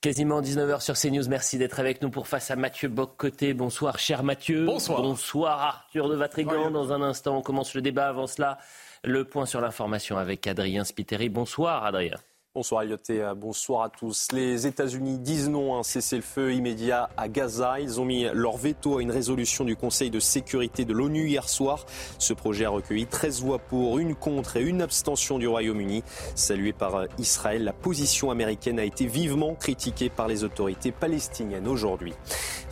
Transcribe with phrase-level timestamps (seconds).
[0.00, 1.28] Quasiment 19h sur CNews.
[1.28, 3.52] Merci d'être avec nous pour face à Mathieu Bock-Côté.
[3.52, 4.64] Bonsoir, cher Mathieu.
[4.64, 5.02] Bonsoir.
[5.02, 6.70] Bonsoir, Arthur de Vatrigan.
[6.70, 8.08] Dans un instant, on commence le débat.
[8.08, 8.56] Avant cela,
[9.04, 11.28] le point sur l'information avec Adrien Spiteri.
[11.28, 12.16] Bonsoir, Adrien.
[12.52, 14.26] Bonsoir Elliot et euh, bonsoir à tous.
[14.32, 17.78] Les États-Unis disent non à un cessez-le-feu immédiat à Gaza.
[17.78, 21.48] Ils ont mis leur veto à une résolution du Conseil de sécurité de l'ONU hier
[21.48, 21.86] soir.
[22.18, 26.02] Ce projet a recueilli 13 voix pour, une contre et une abstention du Royaume-Uni.
[26.34, 31.68] Salué par euh, Israël, la position américaine a été vivement critiquée par les autorités palestiniennes
[31.68, 32.14] aujourd'hui.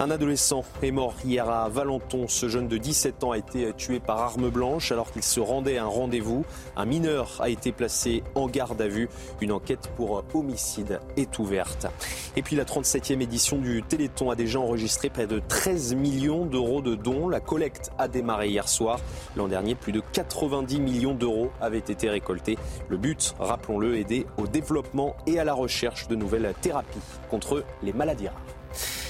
[0.00, 2.26] Un adolescent est mort hier à Valenton.
[2.26, 5.78] Ce jeune de 17 ans a été tué par arme blanche alors qu'il se rendait
[5.78, 6.44] à un rendez-vous.
[6.76, 9.08] Un mineur a été placé en garde à vue.
[9.40, 11.86] Une pour homicide est ouverte.
[12.36, 16.80] Et puis la 37e édition du Téléthon a déjà enregistré près de 13 millions d'euros
[16.80, 17.28] de dons.
[17.28, 19.00] La collecte a démarré hier soir.
[19.36, 22.58] L'an dernier, plus de 90 millions d'euros avaient été récoltés.
[22.88, 26.98] Le but, rappelons-le, aider au développement et à la recherche de nouvelles thérapies
[27.30, 29.07] contre les maladies rares.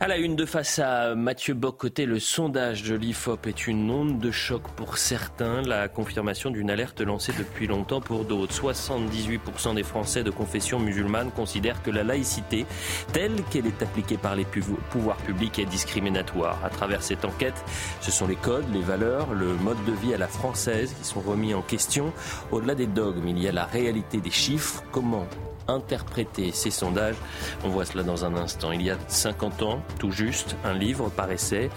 [0.00, 4.20] À la une de face à Mathieu Bocoté, le sondage de l'IFOP est une onde
[4.20, 8.54] de choc pour certains, la confirmation d'une alerte lancée depuis longtemps pour d'autres.
[8.54, 12.64] 78% des Français de confession musulmane considèrent que la laïcité,
[13.12, 16.64] telle qu'elle est appliquée par les pouvoirs publics, est discriminatoire.
[16.64, 17.64] À travers cette enquête,
[18.00, 21.20] ce sont les codes, les valeurs, le mode de vie à la française qui sont
[21.20, 22.12] remis en question.
[22.52, 24.84] Au-delà des dogmes, il y a la réalité des chiffres.
[24.92, 25.26] Comment
[25.68, 27.16] interpréter ces sondages.
[27.64, 28.72] On voit cela dans un instant.
[28.72, 31.70] Il y a 50 ans, tout juste, un livre paraissait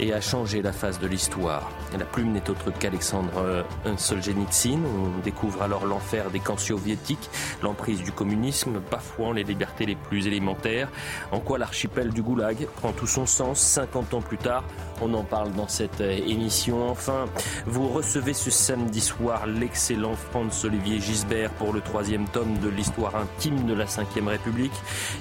[0.00, 1.70] et a changé la face de l'histoire.
[1.98, 3.64] La plume n'est autre qu'Alexandre
[3.96, 4.80] Solzhenitsyn.
[4.84, 7.30] On découvre alors l'enfer des camps soviétiques,
[7.62, 10.88] l'emprise du communisme, bafouant les libertés les plus élémentaires.
[11.32, 14.64] En quoi l'archipel du Goulag prend tout son sens 50 ans plus tard?
[15.00, 16.88] On en parle dans cette émission.
[16.90, 17.26] Enfin,
[17.66, 23.14] vous recevez ce samedi soir l'excellent Franz Olivier Gisbert pour le troisième tome de l'histoire
[23.36, 24.72] intime de la Ve République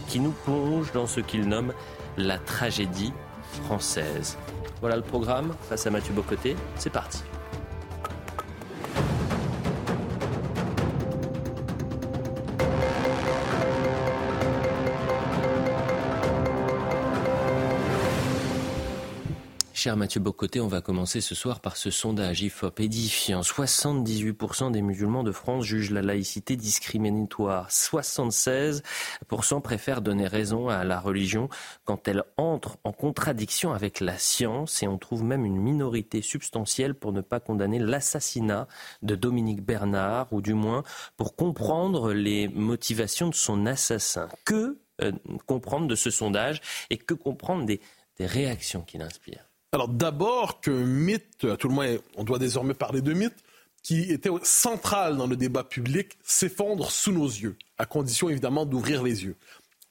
[0.08, 1.74] qui nous plonge dans ce qu'il nomme
[2.18, 3.14] la tragédie
[3.66, 4.38] française.
[4.82, 6.56] Voilà le programme face à Mathieu Bocoté.
[6.76, 7.24] C'est parti.
[19.88, 23.40] Cher Mathieu Bocoté, on va commencer ce soir par ce sondage IFOP édifiant.
[23.40, 27.70] 78% des musulmans de France jugent la laïcité discriminatoire.
[27.70, 28.82] 76%
[29.64, 31.48] préfèrent donner raison à la religion
[31.86, 36.94] quand elle entre en contradiction avec la science et on trouve même une minorité substantielle
[36.94, 38.68] pour ne pas condamner l'assassinat
[39.04, 40.84] de Dominique Bernard ou du moins
[41.16, 44.28] pour comprendre les motivations de son assassin.
[44.44, 45.14] Que euh,
[45.46, 46.60] comprendre de ce sondage
[46.90, 47.80] et que comprendre des,
[48.18, 52.74] des réactions qu'il inspire alors d'abord qu'un mythe, à tout le moins on doit désormais
[52.74, 53.44] parler de mythe,
[53.84, 59.04] qui était central dans le débat public, s'effondre sous nos yeux, à condition évidemment d'ouvrir
[59.04, 59.36] les yeux.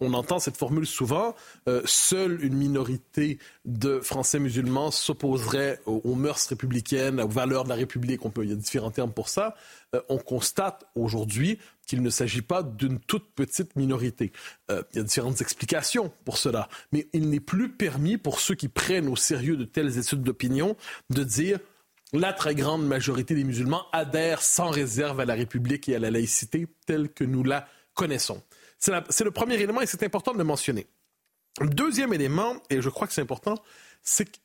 [0.01, 1.35] On entend cette formule souvent,
[1.69, 7.77] euh, seule une minorité de Français musulmans s'opposerait aux, mœurs républicaines, aux valeurs de la
[7.77, 9.55] République, on peut, il y a différents termes pour ça.
[9.95, 14.33] Euh, on constate aujourd'hui qu'il ne s'agit pas d'une toute petite minorité.
[14.71, 18.55] Euh, il y a différentes explications pour cela, mais il n'est plus permis pour ceux
[18.55, 20.77] qui prennent au sérieux de telles études d'opinion
[21.09, 21.59] de dire
[22.13, 26.11] la très grande majorité des musulmans adhèrent sans réserve à la République et à la
[26.11, 28.43] laïcité telle que nous la connaissons.
[28.79, 30.87] C'est le premier élément et c'est important de le mentionner.
[31.61, 33.55] Deuxième élément, et je crois que c'est important,
[34.03, 34.41] c'est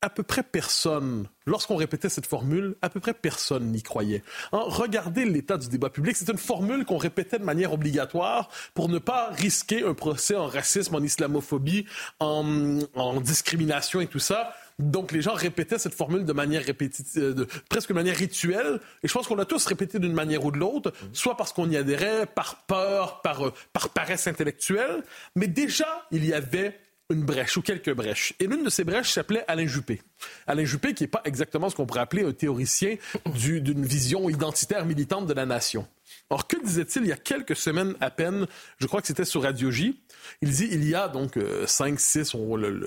[0.00, 4.22] qu'à peu près personne, lorsqu'on répétait cette formule, à peu près personne n'y croyait.
[4.52, 6.16] Hein, regardez l'état du débat public.
[6.16, 10.46] C'est une formule qu'on répétait de manière obligatoire pour ne pas risquer un procès en
[10.46, 11.84] racisme, en islamophobie,
[12.18, 14.54] en, discrimination et tout ça.
[14.78, 18.80] Donc, les gens répétaient cette formule de manière répétitive, de, presque de manière rituelle.
[19.02, 21.68] Et je pense qu'on l'a tous répété d'une manière ou de l'autre, soit parce qu'on
[21.68, 25.02] y adhérait, par peur, par, euh, par paresse intellectuelle.
[25.36, 26.80] Mais déjà, il y avait
[27.10, 28.34] une brèche ou quelques brèches.
[28.40, 30.02] Et l'une de ces brèches s'appelait Alain Juppé.
[30.46, 32.96] Alain Juppé, qui n'est pas exactement ce qu'on pourrait appeler un théoricien
[33.26, 35.86] d'une vision identitaire militante de la nation.
[36.28, 38.46] Or, que disait-il il y a quelques semaines à peine,
[38.78, 40.00] je crois que c'était sur Radio J,
[40.42, 42.36] il dit il y a donc 5, 6,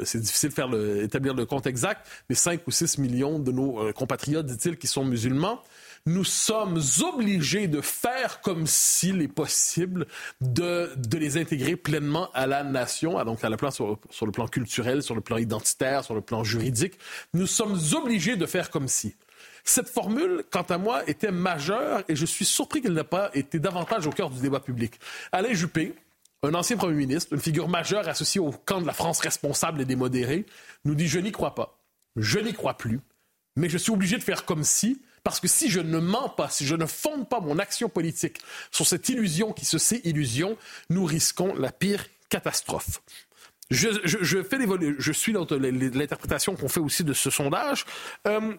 [0.06, 3.52] c'est difficile de faire le, établir le compte exact, mais 5 ou 6 millions de
[3.52, 5.62] nos euh, compatriotes, dit-il, qui sont musulmans.
[6.06, 10.06] Nous sommes obligés de faire comme s'il est possible
[10.42, 13.40] de, de les intégrer pleinement à la nation, donc
[13.72, 17.00] sur, le plan culturel, sur le plan identitaire, sur le plan juridique.
[17.34, 19.16] Nous sommes obligés de faire comme si.
[19.64, 23.60] Cette formule, quant à moi, était majeure et je suis surpris qu'elle n'ait pas été
[23.60, 25.00] davantage au cœur du débat public.
[25.32, 25.96] Alain Juppé,
[26.44, 29.86] un ancien premier ministre, une figure majeure associée au camp de la France responsable et
[29.86, 30.46] des modérés,
[30.84, 31.80] nous dit Je n'y crois pas.
[32.18, 33.00] Je n'y crois plus.
[33.56, 36.50] Mais je suis obligé de faire comme si, parce que si je ne mens pas,
[36.50, 38.40] si je ne fonde pas mon action politique
[38.72, 40.58] sur cette illusion qui se sait illusion,
[40.90, 43.02] nous risquons la pire catastrophe.
[43.72, 43.88] Je,
[44.44, 44.58] fais
[45.00, 47.86] je suis l'interprétation qu'on fait aussi de ce sondage.
[48.28, 48.56] Euh,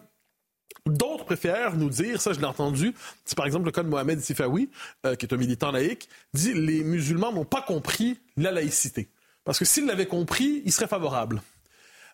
[0.87, 4.19] D'autres préfèrent nous dire, ça je l'ai entendu, c'est par exemple le cas de Mohamed
[4.19, 4.69] Sifawi,
[5.05, 9.09] euh, qui est un militant laïque, dit les musulmans n'ont pas compris la laïcité.
[9.45, 11.41] Parce que s'ils l'avaient compris, ils seraient favorables.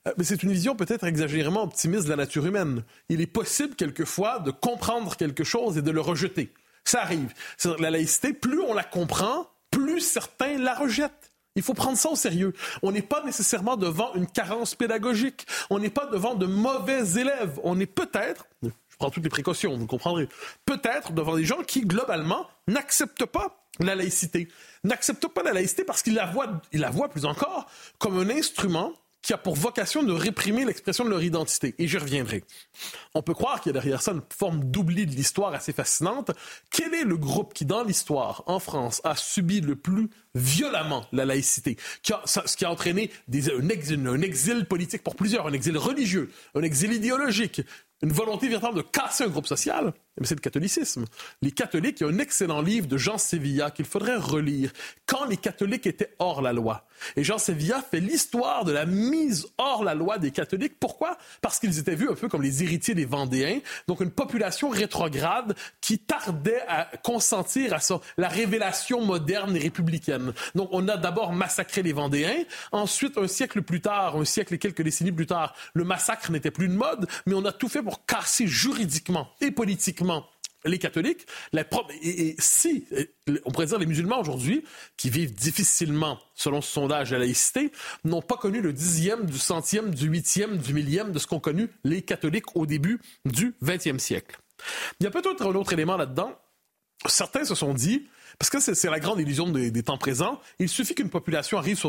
[0.08, 2.84] Euh, mais c'est une vision peut-être exagérément optimiste de la nature humaine.
[3.10, 6.54] Il est possible quelquefois de comprendre quelque chose et de le rejeter.
[6.84, 7.34] Ça arrive.
[7.80, 11.32] La laïcité, plus on la comprend, plus certains la rejettent.
[11.56, 12.54] Il faut prendre ça au sérieux.
[12.82, 15.46] On n'est pas nécessairement devant une carence pédagogique.
[15.70, 17.60] On n'est pas devant de mauvais élèves.
[17.64, 20.30] On est peut-être, je prends toutes les précautions, vous comprendrez,
[20.66, 24.48] peut-être devant des gens qui, globalement, n'acceptent pas la laïcité.
[24.84, 27.70] N'acceptent pas la laïcité parce qu'ils la voient, ils la voient plus encore
[28.00, 31.76] comme un instrument qui a pour vocation de réprimer l'expression de leur identité.
[31.78, 32.44] Et j'y reviendrai.
[33.14, 36.32] On peut croire qu'il y a derrière ça une forme d'oubli de l'histoire assez fascinante.
[36.72, 41.26] Quel est le groupe qui, dans l'histoire, en France, a subi le plus violemment la
[41.26, 46.32] laïcité, ce qui a entraîné un, exil, un exil politique pour plusieurs, un exil religieux,
[46.56, 47.62] un exil idéologique,
[48.02, 49.94] une volonté véritable de casser un groupe social,
[50.24, 51.06] c'est le catholicisme.
[51.42, 54.72] Les catholiques, il y a un excellent livre de Jean Sévilla qu'il faudrait relire,
[55.06, 56.88] Quand les catholiques étaient hors la loi.
[57.16, 60.80] Et Jean Sévilla fait l'histoire de la mise hors la loi des catholiques.
[60.80, 61.18] Pourquoi?
[61.42, 65.56] Parce qu'ils étaient vus un peu comme les héritiers des Vendéens, donc une population rétrograde
[65.80, 67.80] qui tardait à consentir à
[68.18, 70.34] la révélation moderne et républicaine.
[70.56, 74.60] Donc on a d'abord massacré les Vendéens, ensuite un siècle plus tard, un siècle et
[74.60, 77.82] quelques décennies plus tard, le massacre n'était plus une mode, mais on a tout fait
[77.82, 80.01] pour casser juridiquement et politiquement
[80.66, 81.26] les catholiques,
[82.04, 82.86] et, si,
[83.46, 84.64] on pourrait dire les musulmans aujourd'hui,
[84.98, 87.72] qui vivent difficilement, selon ce sondage, la laïcité,
[88.04, 91.70] n'ont pas connu le dixième, du centième, du huitième, du millième de ce qu'ont connu
[91.84, 94.40] les catholiques au début du XXe siècle.
[95.00, 96.38] Il y a peut-être un autre élément là-dedans.
[97.08, 98.08] Certains se sont dit,
[98.42, 100.40] parce que c'est la grande illusion des, temps présents.
[100.58, 101.80] Il suffit qu'une population arrive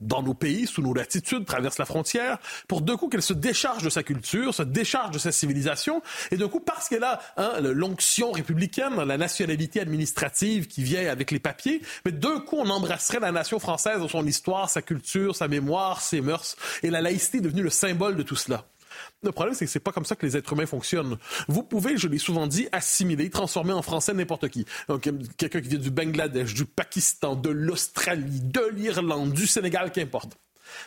[0.00, 2.38] dans nos pays, sous nos latitudes, traverse la frontière,
[2.68, 6.00] pour d'un coup qu'elle se décharge de sa culture, se décharge de sa civilisation,
[6.30, 11.32] et d'un coup, parce qu'elle a hein, l'onction républicaine, la nationalité administrative qui vient avec
[11.32, 15.34] les papiers, mais d'un coup, on embrasserait la nation française dans son histoire, sa culture,
[15.34, 18.64] sa mémoire, ses mœurs, et la laïcité est devenue le symbole de tout cela.
[19.22, 21.18] Le problème, c'est que c'est pas comme ça que les êtres humains fonctionnent.
[21.48, 24.64] Vous pouvez, je l'ai souvent dit, assimiler, transformer en français n'importe qui.
[24.88, 30.36] Donc, quelqu'un qui vient du Bangladesh, du Pakistan, de l'Australie, de l'Irlande, du Sénégal, qu'importe.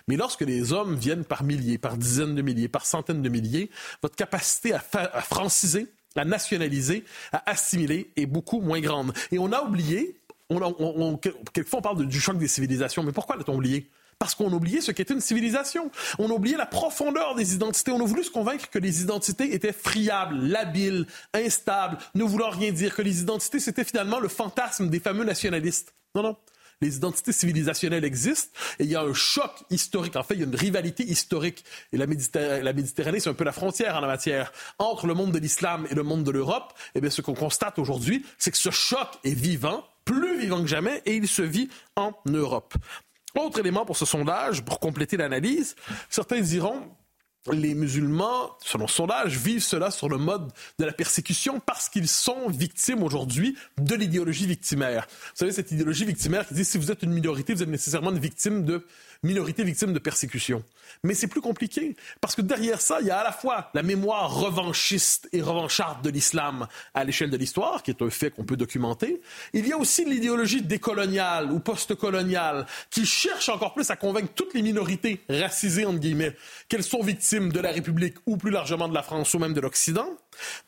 [0.08, 3.70] Mais lorsque les hommes viennent par milliers, par dizaines de milliers, par centaines de milliers,
[4.02, 9.14] votre capacité à, franciser, à nationaliser, à assimiler est beaucoup moins grande.
[9.32, 10.18] Et on a oublié,
[10.50, 11.18] on,
[11.54, 13.90] quelquefois on parle du choc des civilisations, mais pourquoi l'a-t-on oublié?
[14.24, 15.92] Parce qu'on a oublié ce qu'était une civilisation.
[16.18, 17.92] On a oublié la profondeur des identités.
[17.92, 22.72] On a voulu se convaincre que les identités étaient friables, labiles, instables, ne voulant rien
[22.72, 25.94] dire, que les identités, c'était finalement le fantasme des fameux nationalistes.
[26.16, 26.38] Non, non.
[26.80, 30.16] Les identités civilisationnelles existent et il y a un choc historique.
[30.16, 31.66] En fait, il y a une rivalité historique.
[31.92, 34.54] Et la Méditerranée, c'est un peu la frontière en la matière.
[34.80, 37.78] Entre le monde de l'islam et le monde de l'Europe, eh bien, ce qu'on constate
[37.78, 41.68] aujourd'hui, c'est que ce choc est vivant, plus vivant que jamais, et il se vit
[41.98, 42.74] en Europe.
[43.38, 45.76] Autre élément pour ce sondage, pour compléter l'analyse,
[46.10, 46.84] certains diront
[47.52, 52.08] les musulmans, selon ce sondage, vivent cela sur le mode de la persécution parce qu'ils
[52.08, 55.08] sont victimes aujourd'hui de l'idéologie victimaire.
[55.10, 58.12] Vous savez, cette idéologie victimaire qui dit si vous êtes une minorité, vous êtes nécessairement
[58.12, 58.86] une victime de
[59.24, 60.64] minorité victime de persécution.
[61.04, 63.84] Mais c'est plus compliqué, parce que derrière ça, il y a à la fois la
[63.84, 68.44] mémoire revanchiste et revancharde de l'islam à l'échelle de l'histoire, qui est un fait qu'on
[68.44, 69.22] peut documenter.
[69.54, 74.54] Il y a aussi l'idéologie décoloniale ou postcoloniale, qui cherche encore plus à convaincre toutes
[74.54, 76.36] les minorités racisées, entre guillemets,
[76.70, 79.62] qu'elles sont victimes de la République ou plus largement de la France ou même de
[79.62, 80.10] l'Occident.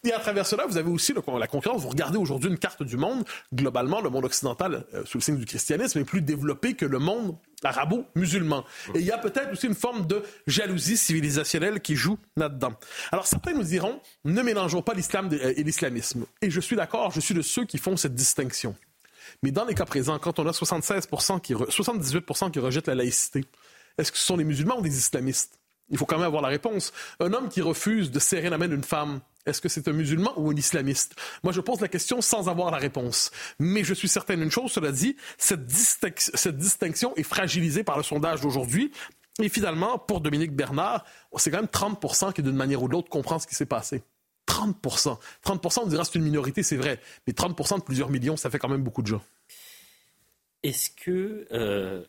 [0.03, 1.81] Et à travers cela, vous avez aussi la concurrence.
[1.81, 3.25] Vous regardez aujourd'hui une carte du monde.
[3.53, 6.99] Globalement, le monde occidental, euh, sous le signe du christianisme, est plus développé que le
[6.99, 8.63] monde arabo-musulman.
[8.93, 12.73] Et il y a peut-être aussi une forme de jalousie civilisationnelle qui joue là-dedans.
[13.11, 16.25] Alors certains nous diront, ne mélangeons pas l'islam euh, et l'islamisme.
[16.41, 18.75] Et je suis d'accord, je suis de ceux qui font cette distinction.
[19.43, 23.45] Mais dans les cas présents, quand on a 76% qui 78% qui rejettent la laïcité,
[23.97, 25.59] est-ce que ce sont des musulmans ou des islamistes?
[25.89, 26.93] Il faut quand même avoir la réponse.
[27.19, 30.33] Un homme qui refuse de serrer la main d'une femme Est-ce que c'est un musulman
[30.37, 31.15] ou un islamiste?
[31.43, 33.31] Moi, je pose la question sans avoir la réponse.
[33.59, 38.41] Mais je suis certain d'une chose, cela dit, cette, distinction est fragilisée par le sondage
[38.41, 38.91] d'aujourd'hui.
[39.39, 41.05] Et finalement, pour Dominique Bernard,
[41.37, 44.03] c'est quand même 30% qui, d'une manière ou de l'autre, comprend ce qui s'est passé.
[44.47, 46.99] 30% 30 on dira c'est une minorité, c'est vrai.
[47.27, 49.21] Mais 30% de plusieurs millions, ça fait quand même beaucoup de gens.
[50.63, 52.03] Est-ce que euh,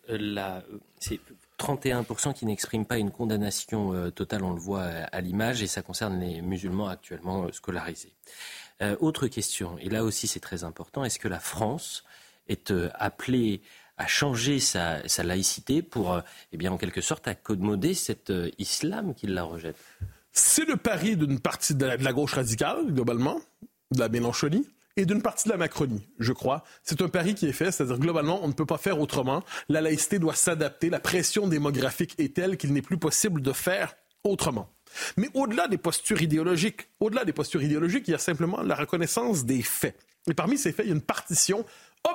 [0.99, 1.21] c'est
[1.59, 5.83] 31% qui n'expriment pas une condamnation euh, totale, on le voit à, l'image, et ça
[5.83, 8.15] concerne les musulmans actuellement euh, scolarisés.
[9.01, 12.05] autre question, et là aussi c'est très important, est-ce que la France
[12.49, 13.63] est appelée
[13.97, 16.21] à changer sa, laïcité pour,
[16.53, 19.79] eh bien, en quelque sorte, accommoder cet islam qui la rejette?
[20.33, 23.41] C'est le pari d'une partie de la, gauche radicale, globalement,
[23.93, 26.65] de la Mélenchonie et d'une partie de la Macronie, je crois.
[26.83, 29.43] C'est un pari qui est fait, c'est-à-dire globalement, on ne peut pas faire autrement.
[29.69, 30.89] La laïcité doit s'adapter.
[30.91, 34.73] La pression démographique est telle qu'il n'est plus possible de faire autrement.
[35.17, 39.45] Mais au-delà des postures idéologiques, au-delà des postures idéologiques, il y a simplement la reconnaissance
[39.45, 39.97] des faits.
[40.29, 41.65] Et parmi ces faits, il y a une partition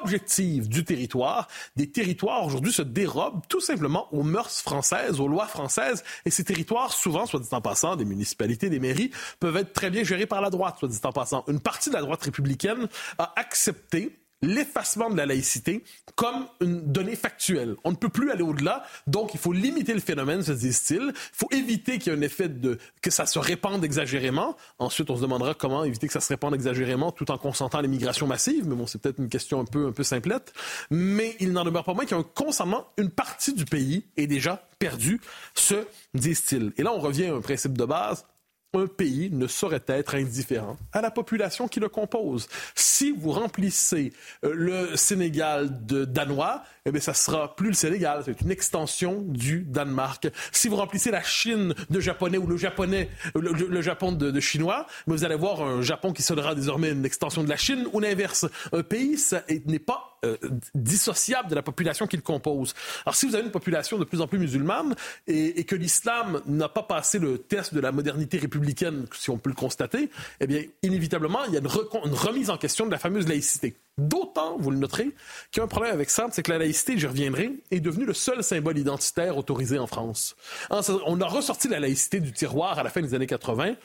[0.01, 1.47] objective du territoire.
[1.75, 6.03] Des territoires aujourd'hui se dérobent tout simplement aux mœurs françaises, aux lois françaises.
[6.25, 9.89] Et ces territoires, souvent, soit dit en passant, des municipalités, des mairies, peuvent être très
[9.89, 11.43] bien gérés par la droite, soit dit en passant.
[11.47, 15.83] Une partie de la droite républicaine a accepté l'effacement de la laïcité
[16.15, 17.75] comme une donnée factuelle.
[17.83, 21.11] On ne peut plus aller au-delà, donc il faut limiter le phénomène, se disent-ils.
[21.13, 24.57] Il faut éviter qu'il y ait un effet de que ça se répande exagérément.
[24.79, 27.81] Ensuite, on se demandera comment éviter que ça se répande exagérément tout en consentant à
[27.81, 28.67] l'immigration massive.
[28.67, 30.53] Mais bon, c'est peut-être une question un peu un peu simplette.
[30.89, 35.21] Mais il n'en demeure pas moins qu'un consentement, une partie du pays est déjà perdue,
[35.53, 35.75] se
[36.13, 36.73] disent-ils.
[36.77, 38.25] Et là, on revient à un principe de base
[38.73, 42.47] un pays ne saurait être indifférent à la population qui le compose.
[42.73, 44.13] Si vous remplissez
[44.45, 49.21] euh, le Sénégal de Danois, eh bien, ça sera plus le Sénégal, c'est une extension
[49.21, 50.29] du Danemark.
[50.51, 55.23] Si vous remplissez la Chine de Japonais ou le Japonais, le, Japon de, Chinois, vous
[55.23, 58.47] allez voir un Japon qui sera désormais une extension de la Chine ou l'inverse.
[58.71, 60.37] Un pays, ça n'est pas euh,
[60.75, 62.73] dissociable de la population qu'il compose.
[63.05, 64.95] Alors, si vous avez une population de plus en plus musulmane
[65.27, 69.49] et, que l'islam n'a pas passé le test de la modernité républicaine, si on peut
[69.49, 70.09] le constater,
[70.39, 71.67] eh bien, inévitablement, il y a une,
[72.05, 73.75] une remise en question de la fameuse laïcité.
[73.97, 75.09] D'autant, vous le noterez,
[75.51, 78.05] qu'il y a un problème avec ça, c'est que la laïcité, j'y reviendrai, est devenue
[78.05, 80.35] le seul symbole identitaire autorisé en France.
[80.69, 83.75] On a ressorti la laïcité du tiroir à la fin des années 80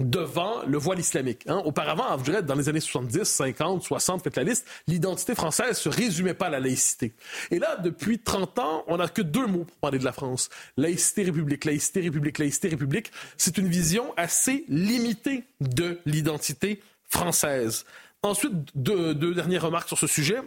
[0.00, 1.44] devant le voile islamique.
[1.46, 1.62] Hein.
[1.64, 5.88] Auparavant, je dirais, dans les années 70, 50, 60, faites la liste, l'identité française se
[5.88, 7.12] résumait pas à la laïcité.
[7.50, 10.48] Et là, depuis 30 ans, on n'a que deux mots pour parler de la France.
[10.76, 13.12] Laïcité, république, laïcité, république, laïcité, république.
[13.36, 17.84] C'est une vision assez limitée de l'identité française.
[18.22, 20.40] Ensuite, deux, dernières remarques sur ce sujet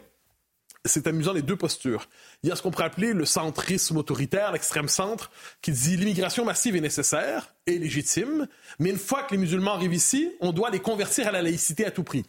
[0.86, 2.10] c'est amusant les deux postures.
[2.44, 6.44] Il y a ce qu'on pourrait appeler le centrisme autoritaire, l'extrême centre, qui dit l'immigration
[6.44, 8.48] massive est nécessaire et légitime,
[8.80, 11.86] mais une fois que les musulmans arrivent ici, on doit les convertir à la laïcité
[11.86, 12.26] à tout prix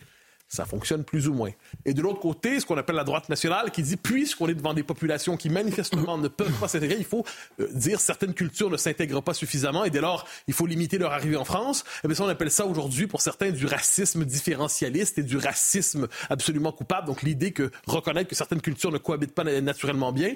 [0.54, 1.50] ça fonctionne plus ou moins.
[1.84, 4.72] Et de l'autre côté, ce qu'on appelle la droite nationale, qui dit, puisqu'on est devant
[4.72, 7.24] des populations qui manifestement ne peuvent pas s'intégrer, il faut
[7.60, 11.12] euh, dire certaines cultures ne s'intègrent pas suffisamment et dès lors, il faut limiter leur
[11.12, 11.80] arrivée en France.
[11.80, 15.36] Et eh bien ça, on appelle ça aujourd'hui, pour certains, du racisme différentialiste et du
[15.36, 17.08] racisme absolument coupable.
[17.08, 20.34] Donc l'idée que reconnaître que certaines cultures ne cohabitent pas naturellement bien.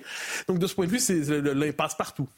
[0.48, 2.28] Donc de ce point de vue, c'est l'impasse partout.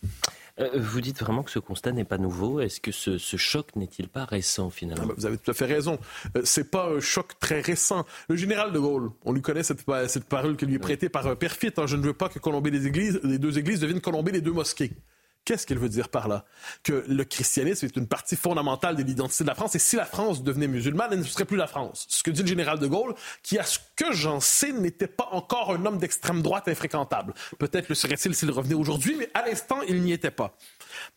[0.61, 2.61] Euh, vous dites vraiment que ce constat n'est pas nouveau.
[2.61, 5.99] Est-ce que ce, choc n'est-il pas récent finalement ah, Vous avez tout à fait raison.
[6.37, 8.05] Euh, c'est pas un choc très récent.
[8.29, 11.26] Le général de Gaulle, on lui connaît cette, cette parole qui lui est prêtée par
[11.26, 11.73] un perfide.
[11.79, 11.87] Hein.
[11.87, 14.52] Je ne veux pas que colomber les églises, les deux églises deviennent colomber les deux
[14.52, 14.93] mosquées.
[15.44, 16.44] Qu'est-ce qu'il veut dire par là?
[16.82, 20.04] Que le christianisme est une partie fondamentale de l'identité de la France et si la
[20.04, 22.06] France devenait musulmane, elle ne serait plus la France.
[22.09, 25.28] Ce que dit le général de Gaulle, qui, à ce que j'en sais, n'était pas
[25.32, 27.35] encore un homme d'extrême droite infréquentable.
[27.59, 30.56] Peut-être le serait-il s'il revenait aujourd'hui, mais à l'instant, il n'y était pas.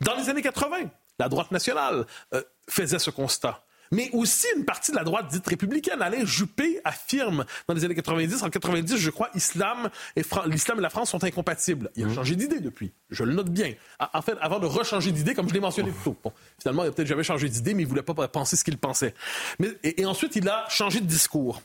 [0.01, 0.89] Dans les années 80,
[1.19, 5.47] la droite nationale euh, faisait ce constat mais aussi une partie de la droite dite
[5.47, 6.01] républicaine.
[6.01, 10.81] Alain Juppé affirme dans les années 90, en 90, je crois, l'islam et, l'islam et
[10.81, 11.91] la France sont incompatibles.
[11.95, 12.15] Il a mmh.
[12.15, 12.91] changé d'idée depuis.
[13.09, 13.73] Je le note bien.
[14.13, 16.17] En fait, avant de rechanger d'idée, comme je l'ai mentionné plus tôt.
[16.23, 18.77] Bon, finalement, il a peut-être jamais changé d'idée, mais il voulait pas penser ce qu'il
[18.77, 19.13] pensait.
[19.59, 21.61] Mais, et ensuite, il a changé de discours.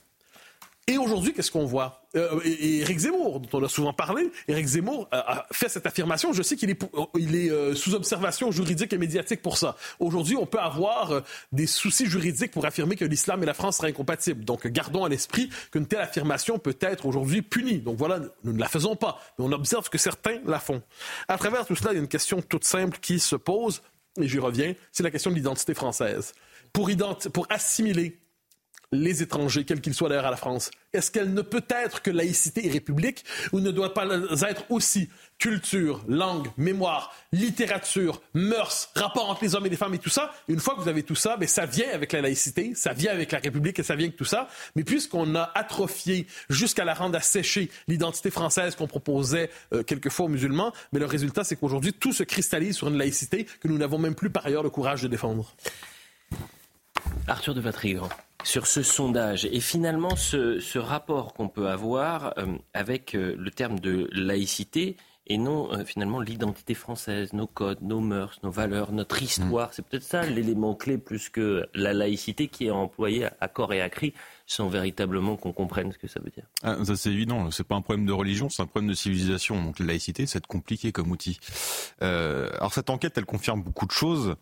[0.89, 2.03] Et aujourd'hui, qu'est-ce qu'on voit?
[2.17, 6.33] Euh, et, Éric Zemmour, dont on a souvent parlé, Éric Zemmour a, fait cette affirmation.
[6.33, 9.77] Je sais qu'il est, est euh, sous observation juridique et médiatique pour ça.
[10.01, 11.21] Aujourd'hui, on peut avoir euh,
[11.53, 14.47] des soucis juridiques pour affirmer que l'islam et la France seraient incompatibles.
[14.47, 17.81] Donc, gardons à l'esprit qu'une telle affirmation peut être aujourd'hui punie.
[17.81, 20.81] Donc voilà, nous ne la faisons pas, mais on observe que certains la font.
[21.29, 23.83] À travers tout cela, il y a une question toute simple qui se pose,
[24.19, 26.33] et j'y reviens, c'est la question de l'identité française.
[26.73, 26.89] Pour
[27.51, 28.19] assimiler
[28.93, 32.11] les étrangers, quels qu'ils soient d'ailleurs à la France, est-ce qu'elle ne peut être que
[32.11, 34.07] laïcité et république ou ne doit pas
[34.49, 39.99] être aussi culture, langue, mémoire, littérature, mœurs, rapport entre les hommes et les femmes et
[39.99, 40.33] tout ça?
[40.49, 43.13] Une fois que vous avez tout ça, ben, ça vient avec la laïcité, ça vient
[43.13, 44.49] avec la république et ça vient avec tout ça.
[44.75, 50.31] Mais puisqu'on a atrophié jusqu'à la rendre asséchée l'identité française qu'on proposait euh, quelquefois aux
[50.31, 53.99] musulmans, mais le résultat, c'est qu'aujourd'hui, tout se cristallise sur une laïcité que nous n'avons
[53.99, 55.55] même plus par ailleurs le courage de défendre.
[57.27, 58.09] Arthur de Vatrigan
[58.45, 63.81] sur ce sondage et finalement ce, rapport qu'on peut avoir euh, avec euh, le terme
[63.81, 69.23] de laïcité et non euh, finalement l'identité française, nos codes, nos mœurs, nos valeurs, notre
[69.23, 69.75] histoire.
[69.75, 73.83] C'est peut-être ça l'élément clé plus que la laïcité qui est employée à corps et
[73.83, 74.15] à cri
[74.49, 76.45] sans véritablement qu'on comprenne ce que ça veut dire.
[76.63, 79.63] Ah, ça c'est évident, c'est pas un problème de religion, c'est un problème de civilisation.
[79.63, 81.39] Donc la laïcité, c'est compliqué comme outil.
[82.03, 84.37] Euh, alors cette enquête, elle confirme beaucoup de choses,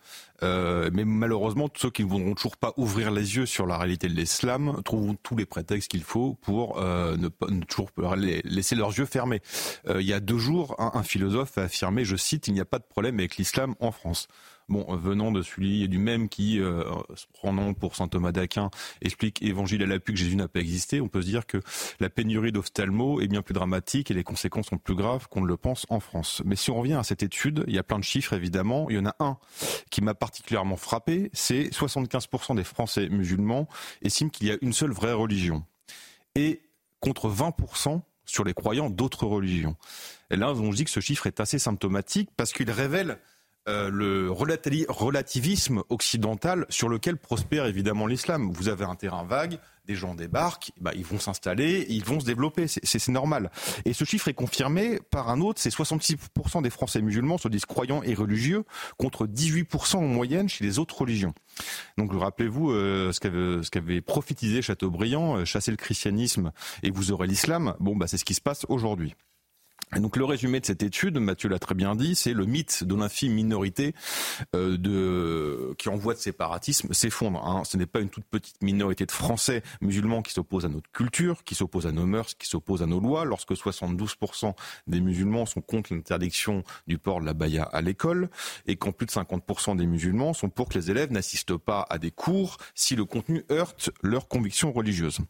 [0.45, 3.77] euh, mais malheureusement, tous ceux qui ne voudront toujours pas ouvrir les yeux sur la
[3.79, 7.91] réalité de l'islam trouveront tous les prétextes qu'il faut pour euh, ne pas ne toujours
[8.17, 9.43] laisser leurs yeux fermés.
[9.89, 12.61] Euh, il y a deux jours, un, un philosophe a affirmé, je cite, il n'y
[12.61, 14.29] a pas de problème avec l'islam en France.
[14.69, 16.83] Bon, venant de celui et du même qui, euh,
[17.33, 18.71] prenant pour saint Thomas d'Aquin,
[19.01, 21.59] explique Évangile à l'appui que Jésus n'a pas existé, on peut se dire que
[22.01, 25.47] la pénurie d'ophtalmo est bien plus dramatique et les conséquences sont plus graves qu'on ne
[25.47, 26.43] le pense en France.
[26.45, 28.91] Mais si on revient à cette étude, il y a plein de chiffres évidemment.
[28.91, 29.39] Il y en a un
[29.91, 33.69] qui m'a particulièrement frappé, c'est 75% des Français musulmans
[34.03, 35.65] estiment qu'il y a une seule vraie religion.
[36.35, 36.61] Et
[36.99, 39.77] contre 20% sur les croyants d'autres religions.
[40.31, 43.21] Et là, on se dit que ce chiffre est assez symptomatique parce qu'il révèle
[43.69, 48.53] euh, le relativisme occidental sur lequel prospère évidemment l'islam.
[48.53, 52.27] Vous avez un terrain vague, des gens débarquent, bah, ils vont s'installer, ils vont se
[52.27, 53.51] développer, c'est normal.
[53.85, 57.67] Et ce chiffre est confirmé par un autre, c'est 66% des Français musulmans se disent
[57.67, 58.65] croyants et religieux,
[58.99, 61.35] contre 18% en moyenne chez les autres religions.
[61.99, 67.75] Donc rappelez-vous euh, ce qu'avait prophétisé Chateaubriand, euh, chasser le christianisme et vous aurez l'islam.
[67.81, 69.15] Bon, bah, c'est ce qui se passe aujourd'hui.
[69.95, 72.95] Donc le résumé de cette étude, Mathieu l'a très bien dit, c'est le mythe de
[72.97, 73.95] l'infime minorité
[74.55, 77.47] euh, de, qui envoie de séparatisme s'effondre.
[77.47, 77.63] Hein.
[77.65, 81.45] Ce n'est pas une toute petite minorité de Français musulmans qui s'opposent à notre culture,
[81.45, 83.25] qui s'opposent à nos mœurs, qui s'opposent à nos lois.
[83.25, 84.55] Lorsque 72%
[84.89, 88.29] des musulmans sont contre l'interdiction du port de la baya à l'école,
[88.67, 91.99] et qu'en plus de 50% des musulmans sont pour que les élèves n'assistent pas à
[91.99, 95.21] des cours si le contenu heurte leurs convictions religieuses.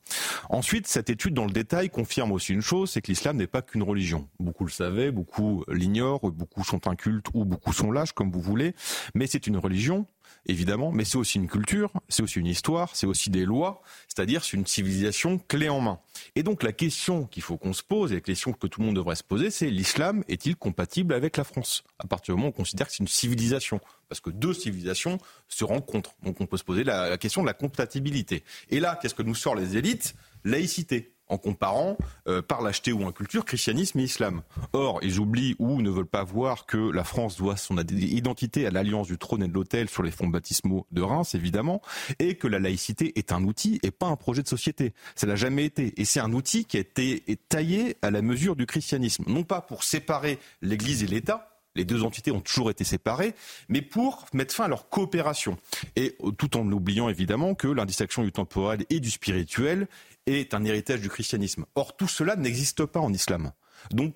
[0.48, 3.60] Ensuite, cette étude dans le détail confirme aussi une chose, c'est que l'islam n'est pas
[3.60, 8.30] qu'une religion beaucoup le savaient, beaucoup l'ignorent, beaucoup sont incultes ou beaucoup sont lâches, comme
[8.30, 8.74] vous voulez.
[9.14, 10.06] Mais c'est une religion,
[10.46, 14.44] évidemment, mais c'est aussi une culture, c'est aussi une histoire, c'est aussi des lois, c'est-à-dire
[14.44, 15.98] c'est une civilisation clé en main.
[16.36, 18.86] Et donc la question qu'il faut qu'on se pose, et la question que tout le
[18.86, 21.84] monde devrait se poser, c'est l'islam est-il compatible avec la France?
[21.98, 25.18] À partir du moment où on considère que c'est une civilisation, parce que deux civilisations
[25.48, 26.14] se rencontrent.
[26.22, 28.44] Donc on peut se poser la, la question de la compatibilité.
[28.70, 30.14] Et là, qu'est-ce que nous sort les élites?
[30.44, 31.96] Laïcité en comparant
[32.28, 34.42] euh, par l'acheter ou en culture christianisme et islam.
[34.72, 38.70] Or, ils oublient ou ne veulent pas voir que la France doit son identité à
[38.70, 41.82] l'alliance du trône et de l'autel sur les fonds baptismaux de Reims, évidemment,
[42.18, 44.94] et que la laïcité est un outil et pas un projet de société.
[45.14, 45.94] Ça n'a jamais été.
[46.00, 49.24] Et c'est un outil qui a été taillé à la mesure du christianisme.
[49.26, 53.34] Non pas pour séparer l'Église et l'État, les deux entités ont toujours été séparées,
[53.68, 55.56] mais pour mettre fin à leur coopération.
[55.94, 59.86] Et tout en oubliant évidemment que l'indistinction du temporel et du spirituel
[60.26, 61.66] est un héritage du christianisme.
[61.74, 63.52] Or, tout cela n'existe pas en islam.
[63.90, 64.14] Donc,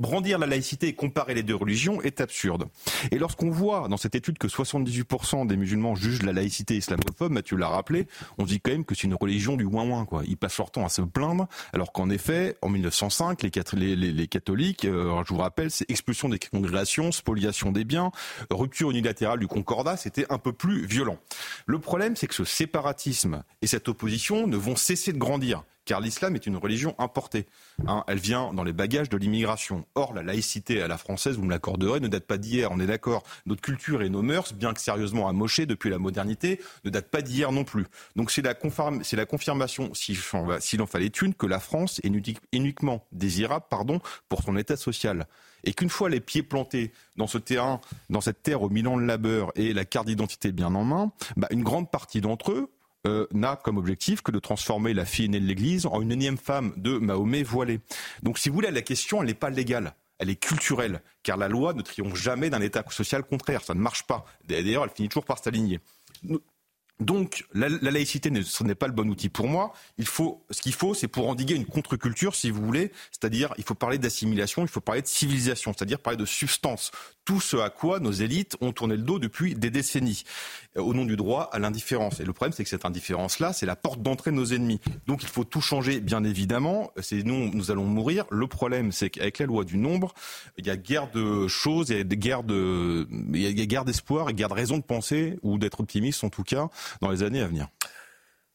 [0.00, 2.66] brandir la laïcité et comparer les deux religions est absurde.
[3.10, 7.56] Et lorsqu'on voit dans cette étude que 78% des musulmans jugent la laïcité islamophobe, Mathieu
[7.56, 8.06] l'a rappelé,
[8.38, 10.06] on dit quand même que c'est une religion du ouin-ouin.
[10.06, 10.22] Quoi.
[10.26, 14.86] Ils passent leur temps à se plaindre, alors qu'en effet, en 1905, les, les, catholiques,
[14.86, 18.10] euh, je vous rappelle, c'est expulsion des congrégations, spoliation des biens,
[18.50, 21.18] rupture unilatérale du concordat, c'était un peu plus violent.
[21.66, 26.00] Le problème, c'est que ce séparatisme et cette opposition ne vont cesser de grandir car
[26.00, 27.46] l'islam est une religion importée.
[27.86, 28.04] Hein.
[28.06, 29.86] elle vient dans les bagages de l'immigration.
[29.94, 32.70] Or, la laïcité à la française, vous me l'accorderez, ne date pas d'hier.
[32.72, 33.22] On est d'accord.
[33.46, 37.22] Notre culture et nos mœurs, bien que sérieusement amochées depuis la modernité, ne datent pas
[37.22, 37.86] d'hier non plus.
[38.16, 42.12] Donc c'est la, confirmation, s'il en fallait une, que la France est
[42.52, 45.26] uniquement désirable pardon, pour son état social
[45.64, 49.02] et qu'une fois les pieds plantés dans ce terrain, dans cette terre au Milan de
[49.02, 52.70] labeur et la carte d'identité bien en main, bah, une grande partie d'entre eux
[53.06, 56.36] euh, n'a comme objectif que de transformer la fille née de l'Église en une énième
[56.36, 57.80] femme de Mahomet voilée.
[58.22, 59.94] Donc si vous voulez, la question, elle n'est pas légale.
[60.18, 63.62] Elle est culturelle, car la loi ne triomphe jamais d'un État social contraire.
[63.62, 64.26] Ça ne marche pas.
[64.46, 65.80] D'ailleurs, elle finit toujours par s'aligner.
[67.00, 69.72] Donc la, laïcité, ce n'est pas le bon outil pour moi.
[69.96, 72.92] Il faut, ce qu'il faut, c'est pour endiguer une contre-culture, si vous voulez.
[73.10, 76.92] C'est-à-dire, il faut parler d'assimilation, il faut parler de civilisation, c'est-à-dire parler de substance.
[77.30, 80.24] Tout ce à quoi nos élites ont tourné le dos depuis des décennies,
[80.76, 82.18] euh, au nom du droit à l'indifférence.
[82.18, 84.80] Et le problème, c'est que cette indifférence-là, c'est la porte d'entrée de nos ennemis.
[85.06, 86.90] Donc il faut tout changer, bien évidemment.
[87.00, 88.24] C'est nous, allons mourir.
[88.32, 90.12] Le problème, c'est qu'avec la loi du nombre,
[90.58, 93.84] il y a guerre de choses, il y a guerres de, il y a guerre
[93.84, 96.68] d'espoir et guerre de raison de penser ou d'être optimiste en tout cas
[97.00, 97.68] dans les années à venir.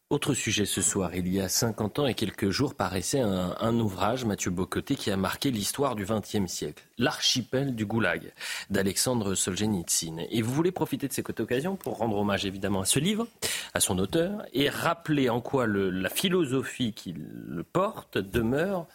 [0.08, 4.24] Autre sujet ce soir, il y a 50 ans et quelques jours paraissait un, ouvrage,
[4.24, 8.32] Mathieu Bocoté, qui a marqué l'histoire du XXe siècle, L'archipel du Goulag,
[8.70, 10.18] d'Alexandre Solzhenitsyn.
[10.30, 13.26] Et vous voulez profiter de cette occasion pour rendre hommage évidemment à ce livre,
[13.74, 18.86] à son auteur, et rappeler en quoi la philosophie qui le porte demeure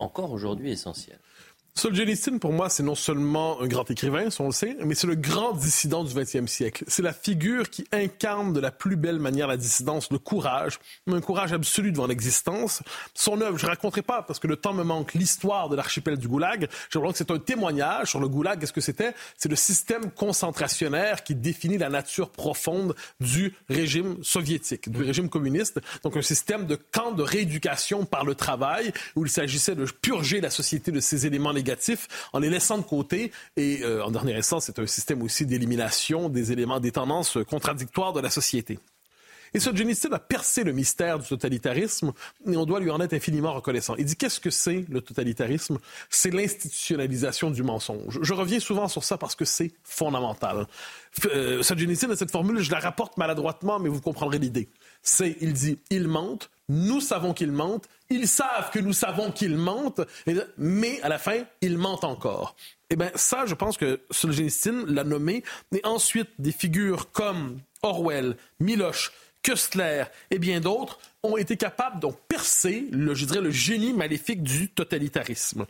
[0.00, 1.20] encore aujourd'hui essentielle.
[1.78, 5.14] Solzhenitsyn, pour moi, c'est non seulement un grand écrivain, on le sait, mais c'est le
[5.14, 6.84] grand dissident du 20e siècle.
[6.88, 11.20] C'est la figure qui incarne de la plus belle manière la dissidence, le courage, un
[11.20, 12.82] courage absolu devant l'existence.
[13.12, 16.28] Son œuvre, je raconterai pas parce que le temps me manque l'histoire de l'archipel du
[16.28, 16.66] Goulag.
[16.88, 18.58] Je crois que c'est un témoignage sur le Goulag.
[18.58, 24.90] Qu'est-ce que c'était C'est le système concentrationnaire qui définit la nature profonde du régime soviétique,
[24.90, 25.78] du régime communiste?
[26.04, 30.40] Donc un système de camp de rééducation par le travail où il s'agissait de purger
[30.40, 31.65] la société de ses éléments négatifs
[32.32, 33.32] en les laissant de côté.
[33.56, 38.12] Et euh, en dernier instance, c'est un système aussi d'élimination des éléments, des tendances contradictoires
[38.12, 38.78] de la société.
[39.54, 42.12] Et ce Solzhenitsyn a percé le mystère du totalitarisme
[42.46, 43.94] et on doit lui en être infiniment reconnaissant.
[43.96, 45.78] Il dit qu'est-ce que c'est le totalitarisme?
[46.10, 48.18] C'est l'institutionnalisation du mensonge.
[48.20, 50.66] Je reviens souvent sur ça parce que c'est fondamental.
[51.26, 54.68] Euh, Solzhenitsyn a cette formule, je la rapporte maladroitement, mais vous comprendrez l'idée.
[55.02, 59.56] C'est, il dit, ils mentent, nous savons qu'ils mentent, ils savent que nous savons qu'ils
[59.56, 60.00] mentent,
[60.58, 62.56] mais à la fin, ils mentent encore.
[62.90, 68.36] Eh bien, ça, je pense que Solzhenitsyn l'a nommé, et ensuite des figures comme Orwell,
[68.60, 73.92] Miloche, Köstler et bien d'autres ont été capables de percer le, je dirais, le génie
[73.92, 75.66] maléfique du totalitarisme.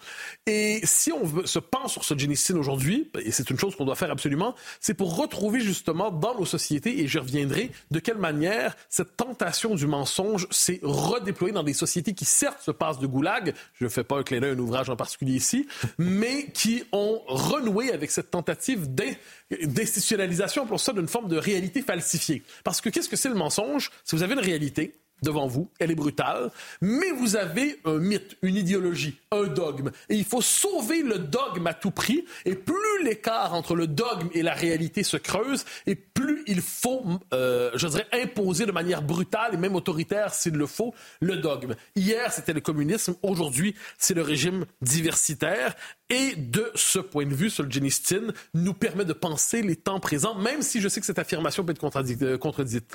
[0.46, 3.96] Et si on se pense sur ce génicide aujourd'hui, et c'est une chose qu'on doit
[3.96, 8.76] faire absolument, c'est pour retrouver justement dans nos sociétés, et j'y reviendrai, de quelle manière
[8.88, 13.54] cette tentation du mensonge s'est redéployée dans des sociétés qui certes se passent de goulag,
[13.74, 15.66] je ne fais pas un clin un ouvrage en particulier ici,
[15.98, 22.42] mais qui ont renoué avec cette tentative d'institutionnalisation pour ça d'une forme de réalité falsifiée.
[22.64, 23.90] Parce que qu'est-ce que c'est le mensonge?
[24.04, 26.50] Si vous avez une réalité, devant vous, elle est brutale,
[26.80, 31.66] mais vous avez un mythe, une idéologie, un dogme, et il faut sauver le dogme
[31.66, 35.94] à tout prix, et plus l'écart entre le dogme et la réalité se creuse, et
[35.94, 40.66] plus il faut, euh, je dirais, imposer de manière brutale et même autoritaire, s'il le
[40.66, 41.74] faut, le dogme.
[41.94, 45.74] Hier, c'était le communisme, aujourd'hui, c'est le régime diversitaire,
[46.08, 50.62] et de ce point de vue, Solzhenitsyn nous permet de penser les temps présents, même
[50.62, 51.84] si je sais que cette affirmation peut être
[52.22, 52.92] euh, contredite.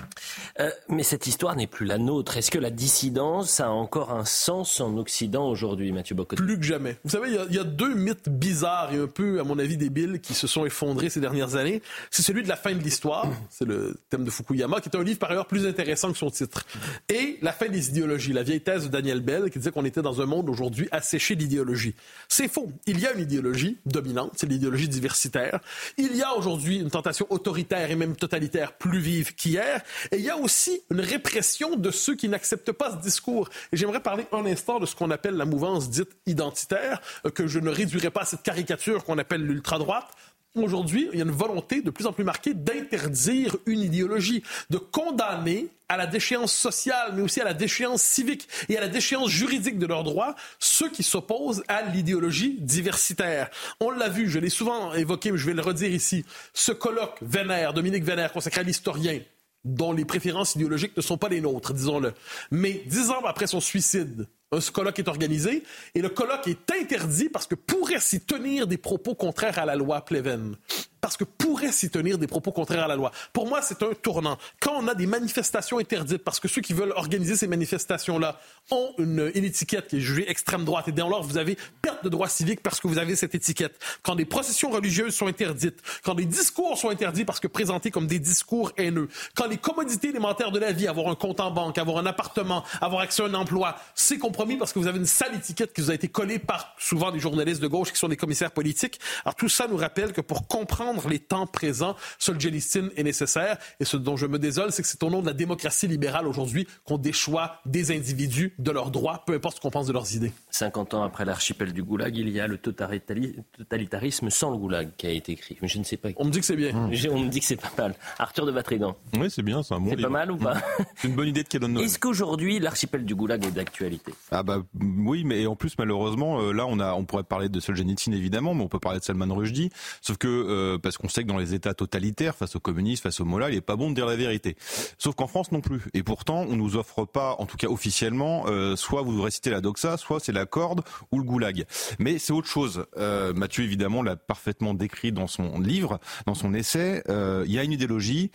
[0.61, 2.37] Euh, mais cette histoire n'est plus la nôtre.
[2.37, 6.41] Est-ce que la dissidence a encore un sens en Occident aujourd'hui, Mathieu Bocoté?
[6.41, 6.97] Plus que jamais.
[7.03, 10.21] Vous savez, il y, a, deux mythes bizarres et un peu, à mon avis, débiles
[10.21, 11.81] qui se sont effondrés ces dernières années.
[12.11, 15.03] C'est celui de la fin de l'histoire, c'est le thème de Fukuyama, qui est un
[15.03, 16.65] livre par ailleurs plus intéressant que son titre,
[17.09, 20.01] et la fin des idéologies, la vieille thèse de Daniel Bell qui disait qu'on était
[20.01, 21.93] dans un monde aujourd'hui asséché d'idéologie.
[22.29, 22.71] C'est faux.
[22.87, 25.59] Il y a une idéologie dominante, c'est l'idéologie diversitaire.
[25.97, 29.81] Il y a aujourd'hui une tentation autoritaire et même totalitaire plus vive qu'hier.
[30.11, 33.49] Et il y a aussi une répression de ceux qui n'acceptent pas ce discours.
[33.71, 37.47] Et j'aimerais parler un instant de ce qu'on appelle la mouvance dite identitaire, euh, que
[37.47, 40.09] je ne réduirai pas à cette caricature qu'on appelle l'ultra-droite,
[40.53, 44.77] Aujourd'hui, il y a une volonté de plus en plus marquée d'interdire une idéologie, de
[44.77, 49.29] condamner à la déchéance sociale, mais aussi à la déchéance civique et à la déchéance
[49.29, 53.49] juridique de leurs droits ceux qui s'opposent à l'idéologie diversitaire.
[53.79, 56.25] On l'a vu, je l'ai souvent évoqué, mais je vais le redire ici.
[56.53, 59.21] Ce colloque Vénère, Dominique Vénère, consacré à l'historien,
[59.63, 62.13] dont les préférences idéologiques ne sont pas les nôtres, disons-le.
[62.51, 65.63] Mais dix ans après son suicide, un colloque est organisé
[65.95, 69.75] et le colloque est interdit parce que pourrait s'y tenir des propos contraires à la
[69.75, 70.55] loi Pleven
[71.01, 73.11] parce que pourrait s'y tenir des propos contraires à la loi.
[73.33, 74.37] Pour moi, c'est un tournant.
[74.59, 78.93] Quand on a des manifestations interdites, parce que ceux qui veulent organiser ces manifestations-là ont
[78.99, 82.29] une, étiquette qui est jugée extrême droite, et dès lors, vous avez perte de droits
[82.29, 83.79] civiques parce que vous avez cette étiquette.
[84.03, 88.07] Quand des processions religieuses sont interdites, quand des discours sont interdits parce que présentés comme
[88.07, 91.79] des discours haineux, quand les commodités élémentaires de la vie, avoir un compte en banque,
[91.79, 95.05] avoir un appartement, avoir accès à un emploi, c'est compromis parce que vous avez une
[95.05, 98.07] sale étiquette qui vous a été collée par souvent des journalistes de gauche qui sont
[98.07, 98.99] des commissaires politiques.
[99.25, 101.95] Alors tout ça nous rappelle que pour comprendre pour les temps présents.
[102.19, 103.57] Solzhenitsyn est nécessaire.
[103.79, 106.27] Et ce dont je me désole, c'est que c'est au nom de la démocratie libérale
[106.27, 110.15] aujourd'hui qu'on déchoit des individus de leurs droits, peu importe ce qu'on pense de leurs
[110.15, 110.31] idées.
[110.51, 115.07] 50 ans après l'archipel du Goulag, il y a le totalitarisme sans le Goulag qui
[115.07, 115.57] a été écrit.
[115.61, 116.09] Je ne sais pas.
[116.17, 116.71] On me dit que c'est bien.
[116.75, 117.95] On me dit que c'est pas mal.
[118.19, 118.95] Arthur de Vatrigan.
[119.17, 120.61] Oui, c'est bien, c'est un bon C'est pas mal ou pas?
[120.95, 121.85] C'est une bonne idée de Noël.
[121.85, 124.13] Est-ce qu'aujourd'hui, l'archipel du Goulag est d'actualité?
[124.31, 127.59] Ah bah oui, mais en plus malheureusement, euh, là on a, on pourrait parler de
[127.59, 129.69] Solzhenitsyn évidemment, mais on peut parler de Salman Rushdie.
[130.01, 133.19] Sauf que euh, parce qu'on sait que dans les États totalitaires, face aux communistes, face
[133.19, 134.55] aux mollahs, il est pas bon de dire la vérité.
[134.97, 135.83] Sauf qu'en France non plus.
[135.93, 139.61] Et pourtant, on nous offre pas, en tout cas officiellement, euh, soit vous récitez la
[139.61, 141.65] doxa, soit c'est la corde ou le goulag.
[141.99, 142.85] Mais c'est autre chose.
[142.97, 147.03] Euh, Mathieu évidemment l'a parfaitement décrit dans son livre, dans son essai.
[147.09, 148.31] Euh, il y a une idéologie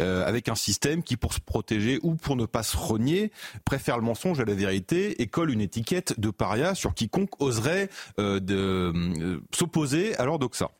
[0.00, 3.32] euh, avec un système qui, pour se protéger ou pour ne pas se renier,
[3.64, 7.88] préfère le mensonge à la vérité et colle une étiquette de paria sur quiconque oserait
[8.18, 10.70] euh, s'opposer à leur doxa.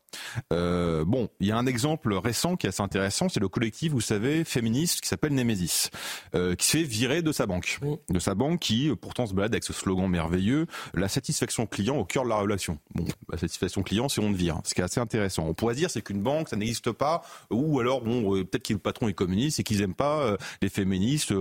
[0.53, 3.91] Euh, bon, il y a un exemple récent qui est assez intéressant, c'est le collectif,
[3.91, 5.89] vous savez, féministe qui s'appelle Nemesis,
[6.35, 7.97] euh, qui se fait virer de sa banque, Oui.
[8.09, 11.97] de sa banque qui euh, pourtant se balade avec ce slogan merveilleux, la satisfaction client
[11.97, 12.77] au cœur de la relation.
[12.95, 15.45] Bon, la satisfaction client, c'est on te vire, ce qui est assez intéressant.
[15.47, 18.73] On pourrait dire c'est qu'une banque, ça n'existe pas, ou alors bon, euh, peut-être que
[18.73, 21.33] le patron est communiste et qu'ils aiment pas les féministes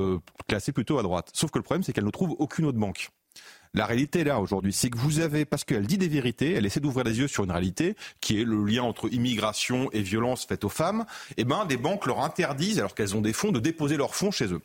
[0.49, 1.31] classés plutôt à droite.
[1.33, 3.11] Sauf que le problème, c'est qu'elle ne trouve aucune autre banque.
[3.73, 6.81] La réalité là aujourd'hui, c'est que vous avez, parce qu'elle dit des vérités, elle essaie
[6.81, 10.65] d'ouvrir les yeux sur une réalité qui est le lien entre immigration et violence faite
[10.65, 11.05] aux femmes.
[11.37, 14.33] Et ben, des banques leur interdisent, alors qu'elles ont des fonds, de déposer leurs fonds
[14.33, 14.61] chez eux.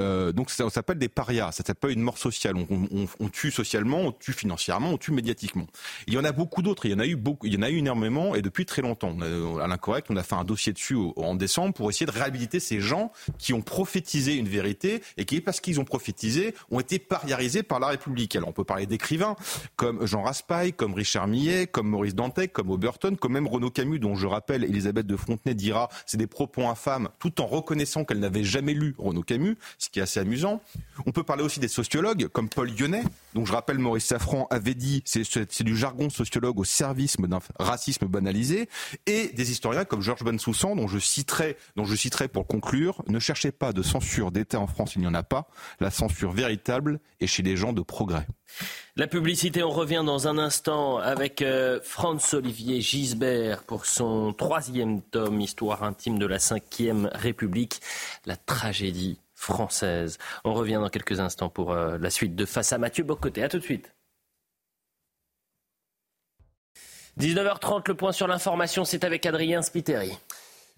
[0.00, 2.54] Euh, donc ça, s'appelle des parias, ça s'appelle une mort sociale.
[2.56, 5.66] On, tue socialement, on tue financièrement, on tue médiatiquement.
[6.06, 7.62] Il y en a beaucoup d'autres, il y en a eu beaucoup, il y en
[7.62, 9.16] a eu énormément et depuis très longtemps.
[9.62, 12.80] À l'incorrect, on a fait un dossier dessus en décembre pour essayer de réhabiliter ces
[12.80, 17.62] gens qui ont prophétisé une vérité et qui, parce qu'ils ont prophétisé, ont été pariarisés
[17.62, 18.36] par la République.
[18.46, 19.36] On peut parler d'écrivains
[19.76, 23.98] comme Jean Raspail, comme Richard Millet, comme Maurice Dantec, comme Oberton, comme même Renaud Camus,
[23.98, 28.20] dont je rappelle, Elisabeth de Frontenay dira c'est des propos infâmes, tout en reconnaissant qu'elle
[28.20, 30.60] n'avait jamais lu Renaud Camus, ce qui est assez amusant.
[31.06, 34.74] On peut parler aussi des sociologues comme Paul Lyonnais, dont je rappelle Maurice Safran avait
[34.74, 38.68] dit c'est du jargon sociologue au service d'un racisme banalisé,
[39.06, 43.18] et des historiens comme Georges Bensoussan, dont je citerai, dont je citerai pour conclure, ne
[43.18, 45.48] cherchez pas de censure d'État en France, il n'y en a pas.
[45.80, 48.26] La censure véritable est chez les gens de progrès.
[48.96, 55.40] La publicité, on revient dans un instant avec euh, Franz-Olivier Gisbert pour son troisième tome,
[55.40, 57.80] Histoire intime de la Ve République,
[58.26, 60.18] la tragédie française.
[60.44, 63.42] On revient dans quelques instants pour euh, la suite de Face à Mathieu Bocoté.
[63.42, 63.94] À tout de suite.
[67.18, 70.18] 19h30, le point sur l'information, c'est avec Adrien Spiteri.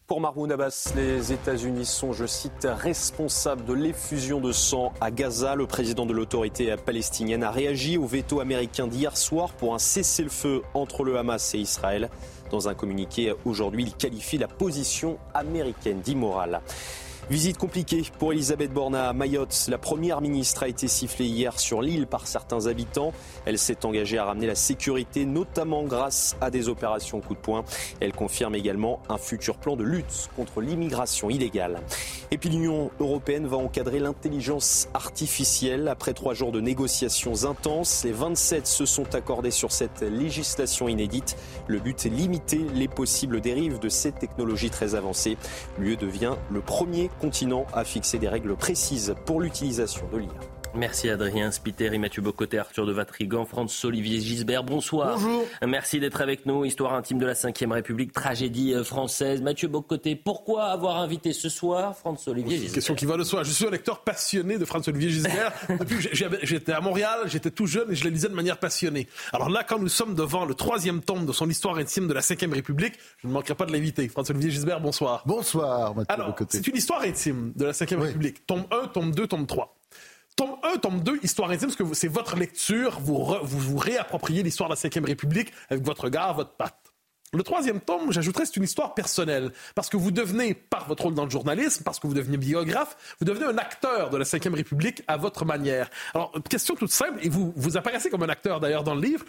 [0.07, 5.55] Pour Mahmoud Abbas, les États-Unis sont, je cite, responsables de l'effusion de sang à Gaza.
[5.55, 10.61] Le président de l'autorité palestinienne a réagi au veto américain d'hier soir pour un cessez-le-feu
[10.75, 12.11] entre le Hamas et Israël.
[12.51, 16.61] Dans un communiqué aujourd'hui, il qualifie la position américaine d'immorale.
[17.31, 19.69] Visite compliquée pour Elisabeth Borne à Mayotte.
[19.69, 23.15] La première ministre a été sifflée hier sur l'île par certains habitants.
[23.47, 27.65] Elle s'est engagée à ramener la sécurité, notamment grâce à des opérations coup de poing.
[28.01, 31.81] Elle confirme également un futur plan de lutte contre l'immigration illégale.
[32.31, 35.89] Et puis l'Union européenne va encadrer l'intelligence artificielle.
[35.89, 41.39] Après trois jours de négociations intenses, les 27 se sont accordés sur cette législation inédite.
[41.69, 45.39] Le but est limiter les possibles dérives de ces technologies très avancées.
[45.79, 50.54] L'UE devient le premier continent à fixer des règles précises pour l'utilisation de l'IA.
[50.77, 54.65] Merci Adrien Spiteri, Mathieu Bocoté, Arthur de Vatrigan, Franz Olivier Gisbert.
[54.65, 55.15] Bonsoir.
[55.15, 55.45] Bonjour.
[55.65, 56.65] Merci d'être avec nous.
[56.65, 59.41] Histoire intime de la Ve République, tragédie euh, française.
[59.41, 63.45] Mathieu Bocoté, pourquoi avoir invité ce soir Franz Olivier Gisbert Question qui va de soi.
[63.45, 65.53] Je suis un lecteur passionné de François-Olivier Gisbert.
[65.69, 69.07] Depuis que j'étais à Montréal, j'étais tout jeune et je le lisais de manière passionnée.
[69.33, 72.21] Alors là, quand nous sommes devant le troisième tome de son histoire intime de la
[72.21, 74.09] Ve République, je ne manquerai pas de l'inviter.
[74.09, 75.23] François-Olivier Gisbert, bonsoir.
[75.25, 76.57] Bonsoir, Mathieu Alors, Bocoté.
[76.59, 78.07] c'est une histoire intime de la Ve Oui.
[78.09, 78.45] République.
[78.45, 79.73] Tome 1, tome 2, tome 3.
[80.37, 84.69] Tome 1, tome 2, histoire intime, parce que c'est votre lecture, vous, vous réappropriez l'histoire
[84.69, 86.85] de la Ve République avec votre regard, votre patte.
[87.33, 89.53] Le troisième tome, j'ajouterais, c'est une histoire personnelle.
[89.75, 92.97] Parce que vous devenez, par votre rôle dans le journalisme, parce que vous devenez biographe,
[93.21, 95.89] vous devenez un acteur de la Ve République à votre manière.
[96.15, 99.25] Alors, question toute simple, et vous, vous apparaissez comme un acteur d'ailleurs dans le livre.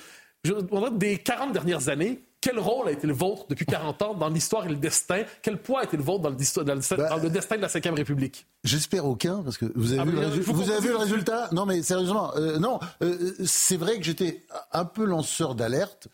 [0.46, 4.02] Je me demanderais, des 40 dernières années, quel rôle a été le vôtre depuis 40
[4.04, 5.24] ans dans l'histoire et le destin?
[5.42, 7.56] Quel poids a été le vôtre dans le, dis- dans le- Bah, dans le destin
[7.58, 8.46] de la Ve République?
[8.64, 11.50] J'espère aucun, parce que vous avez, Ah, vu, le, vous avez vu le résultat?
[11.52, 16.08] Non, mais sérieusement, euh, non, euh, c'est vrai que j'étais un peu lanceur d'alerte.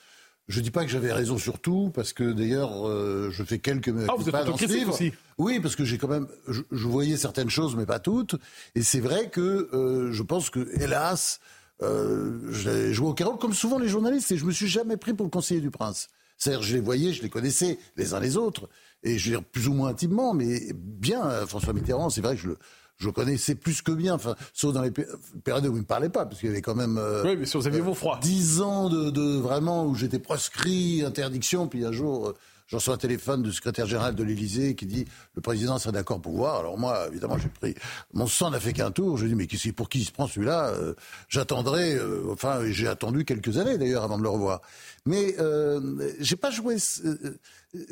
[0.47, 3.93] Je dis pas que j'avais raison sur tout, parce que d'ailleurs, euh, je fais quelques
[4.07, 4.93] Ah, vous êtes pas dans ce autocritique livre.
[4.93, 5.11] aussi.
[5.37, 8.35] Oui, parce que j'ai quand même, je, je voyais certaines choses, mais pas toutes.
[8.75, 11.39] Et c'est vrai que je pense que, hélas,
[11.81, 15.13] euh, j'ai joué au carreau comme souvent les journalistes, et je me suis jamais pris
[15.13, 16.09] pour le conseiller du prince.
[16.37, 18.69] C'est-à-dire, je les voyais, je les connaissais les uns les autres,
[19.03, 22.35] et je veux dire, plus ou moins intimement, mais bien, euh, François Mitterrand, c'est vrai
[22.35, 22.57] que je le,
[23.01, 26.09] je connaissais plus que bien, enfin, sauf dans les périodes où il ne me parlait
[26.09, 26.97] pas, parce qu'il y avait quand même.
[26.97, 28.19] Euh, oui, mais si vous aviez vos froids.
[28.21, 32.33] Dix ans de, de, vraiment où j'étais proscrit, interdiction, puis un jour.
[32.71, 35.05] J'en reçois un téléphone du secrétaire général de l'Élysée qui dit
[35.35, 36.59] le président serait d'accord pour voir.
[36.59, 37.75] Alors moi, évidemment, j'ai pris
[38.13, 39.17] mon sang n'a fait qu'un tour.
[39.17, 40.69] Je dis mais pour qui il se prend celui-là?
[40.69, 40.93] Euh,
[41.27, 41.95] J'attendrai.
[41.95, 44.61] Euh, enfin, j'ai attendu quelques années d'ailleurs avant de le revoir.
[45.05, 46.77] Mais euh, j'ai pas joué.
[47.03, 47.37] Euh,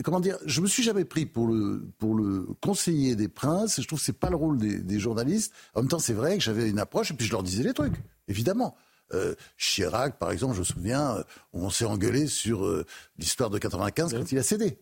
[0.02, 3.82] comment dire Je me suis jamais pris pour le pour le conseiller des princes.
[3.82, 5.52] Je trouve que c'est pas le rôle des, des journalistes.
[5.76, 7.74] En même temps, c'est vrai que j'avais une approche et puis je leur disais les
[7.74, 7.96] trucs,
[8.30, 8.78] évidemment.
[9.14, 12.86] Euh, Chirac, par exemple, je me souviens, euh, on s'est engueulé sur euh,
[13.18, 14.78] l'histoire de 95 quand il a cédé.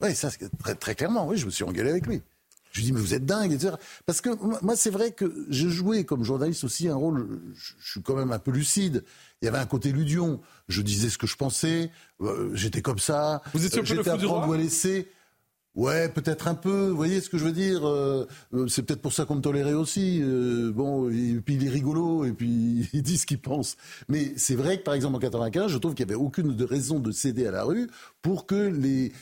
[0.00, 2.22] Oui, ça, très, très clairement, oui, je me suis engueulé avec lui.
[2.70, 3.74] Je lui dis, mais vous êtes dingue, etc.
[4.06, 4.30] Parce que
[4.62, 8.30] moi, c'est vrai que j'ai joué comme journaliste aussi un rôle, je, suis quand même
[8.30, 9.04] un peu lucide.
[9.40, 10.40] Il y avait un côté ludion.
[10.68, 11.90] Je disais ce que je pensais,
[12.52, 13.42] j'étais comme ça.
[13.54, 15.10] Vous étiez un peu le fou du roi ou à laisser.
[15.74, 16.88] Ouais, peut-être un peu.
[16.88, 19.40] Vous voyez ce que je veux dire euh, euh, C'est peut-être pour ça qu'on me
[19.40, 20.20] tolérait aussi.
[20.20, 23.76] Euh, bon, et puis il est rigolo et puis il dit ce qu'il pense.
[24.08, 26.64] Mais c'est vrai que par exemple en 95, je trouve qu'il n'y avait aucune de
[26.64, 27.88] raison de céder à la rue
[28.22, 29.12] pour que les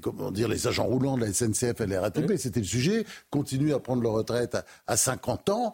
[0.00, 3.72] comment dire les agents roulants de la SNCF et la RATP, c'était le sujet, continuent
[3.72, 5.72] à prendre leur retraite à, 50 ans.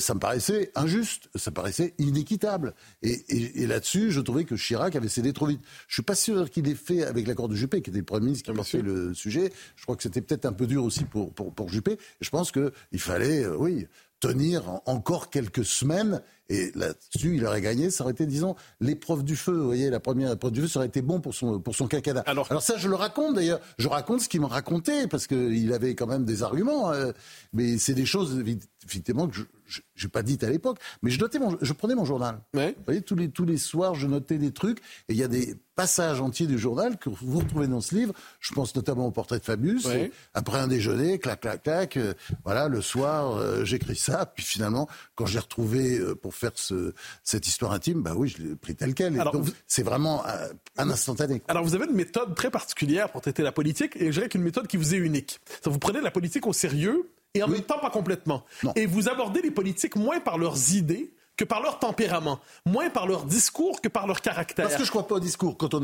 [0.00, 2.74] ça me paraissait injuste, ça me paraissait inéquitable.
[3.02, 5.60] Et, là-dessus, je trouvais que Chirac avait cédé trop vite.
[5.86, 8.26] Je suis pas sûr qu'il ait fait avec l'accord de Juppé, qui était le premier
[8.26, 9.52] ministre qui a fait le sujet.
[9.76, 11.98] Je crois que c'était peut-être un peu dur aussi pour, pour, pour Juppé.
[12.20, 13.86] je pense qu'il fallait, euh, oui,
[14.20, 16.22] tenir encore quelques semaines.
[16.48, 17.90] Et là-dessus, il aurait gagné.
[17.90, 19.52] Ça aurait été, disons, l'épreuve du feu.
[19.52, 21.86] Vous voyez, la première épreuve du feu, ça aurait été bon pour son, pour son
[21.86, 22.22] quinquennat.
[22.26, 23.60] Alors, Alors ça, je le raconte d'ailleurs.
[23.78, 26.90] Je raconte ce qu'il me racontait parce qu'il avait quand même des arguments.
[26.90, 27.12] Euh,
[27.52, 28.42] mais c'est des choses,
[28.86, 29.42] effectivement, que je
[30.06, 30.78] n'ai pas dites à l'époque.
[31.02, 32.40] Mais je, notais je prenais mon journal.
[32.54, 34.78] Vous voyez, tous les, tous les soirs, je notais des trucs.
[35.08, 38.12] Et il y a des passage entier du journal que vous retrouvez dans ce livre.
[38.40, 39.86] Je pense notamment au portrait de Fabius.
[40.34, 41.96] Après un déjeuner, clac, clac, clac.
[41.96, 44.26] Euh, voilà, le soir, euh, j'écris ça.
[44.26, 48.42] Puis finalement, quand j'ai retrouvé euh, pour faire ce, cette histoire intime, bah oui, je
[48.42, 49.14] l'ai pris tel quel.
[49.14, 50.24] donc, c'est vraiment
[50.76, 51.42] un, instantané.
[51.48, 54.42] Alors, vous avez une méthode très particulière pour traiter la politique, et je dirais qu'une
[54.42, 55.40] méthode qui vous est unique.
[55.62, 58.44] Ça, vous prenez la politique au sérieux, et en même temps pas complètement.
[58.74, 63.06] Et vous abordez les politiques moins par leurs idées que par leur tempérament, moins par
[63.06, 64.66] leur discours que par leur caractère.
[64.66, 65.56] Parce que je crois pas au discours.
[65.56, 65.82] Quand on,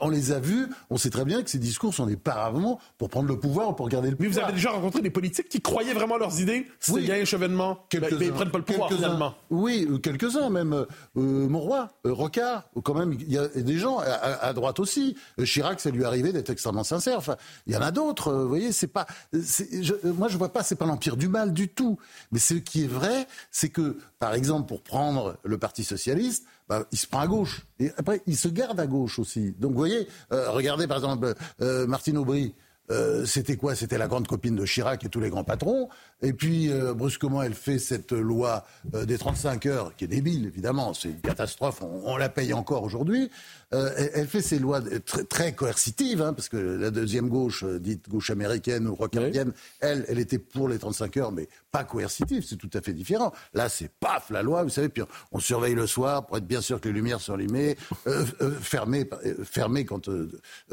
[0.00, 3.08] on, les a vus, on sait très bien que ces discours sont des paravents pour
[3.08, 4.30] prendre le pouvoir ou pour garder le pouvoir.
[4.30, 7.12] Mais vous avez déjà rencontré des politiques qui croyaient vraiment leurs idées C'était oui.
[7.12, 7.86] un chevènement.
[7.92, 9.34] Ben, ben, ils prennent pas le pouvoir finalement.
[9.48, 10.72] Oui, euh, quelques-uns même.
[10.74, 15.16] Euh, Monroy, euh, Rocard, quand même, il y a des gens à, droite aussi.
[15.38, 17.18] Euh, Chirac, ça lui arrivé d'être extrêmement sincère.
[17.18, 17.36] Enfin,
[17.68, 18.32] il y en a d'autres.
[18.32, 19.06] vous voyez, c'est pas.
[19.32, 20.64] Je, moi, je vois pas.
[20.64, 21.96] C'est pas l'empire du mal du tout.
[22.32, 26.86] Mais ce qui est vrai, c'est que, par exemple pour prendre le Parti socialiste, bah,
[26.92, 27.66] il se prend à gauche.
[27.78, 29.52] Et après, il se garde à gauche aussi.
[29.58, 32.54] Donc, vous voyez, euh, regardez par exemple euh, Martine Aubry.
[32.90, 33.74] Euh, c'était quoi?
[33.74, 35.88] C'était la grande copine de Chirac et tous les grands patrons.
[36.22, 40.94] Et puis, brusquement, elle fait cette loi des 35 heures, qui est débile, évidemment.
[40.94, 41.82] C'est une catastrophe.
[41.82, 43.30] On, la paye encore aujourd'hui.
[43.72, 44.80] elle fait ces lois
[45.28, 50.18] très, coercitives, hein, parce que la deuxième gauche, dite gauche américaine ou rocardienne, elle, elle
[50.18, 53.32] était pour les 35 heures, mais pas coercitif, c'est tout à fait différent.
[53.52, 56.60] Là, c'est paf, la loi, vous savez, puis on surveille le soir pour être bien
[56.60, 60.08] sûr que les lumières sont allumées, euh, euh, fermées, euh, quand,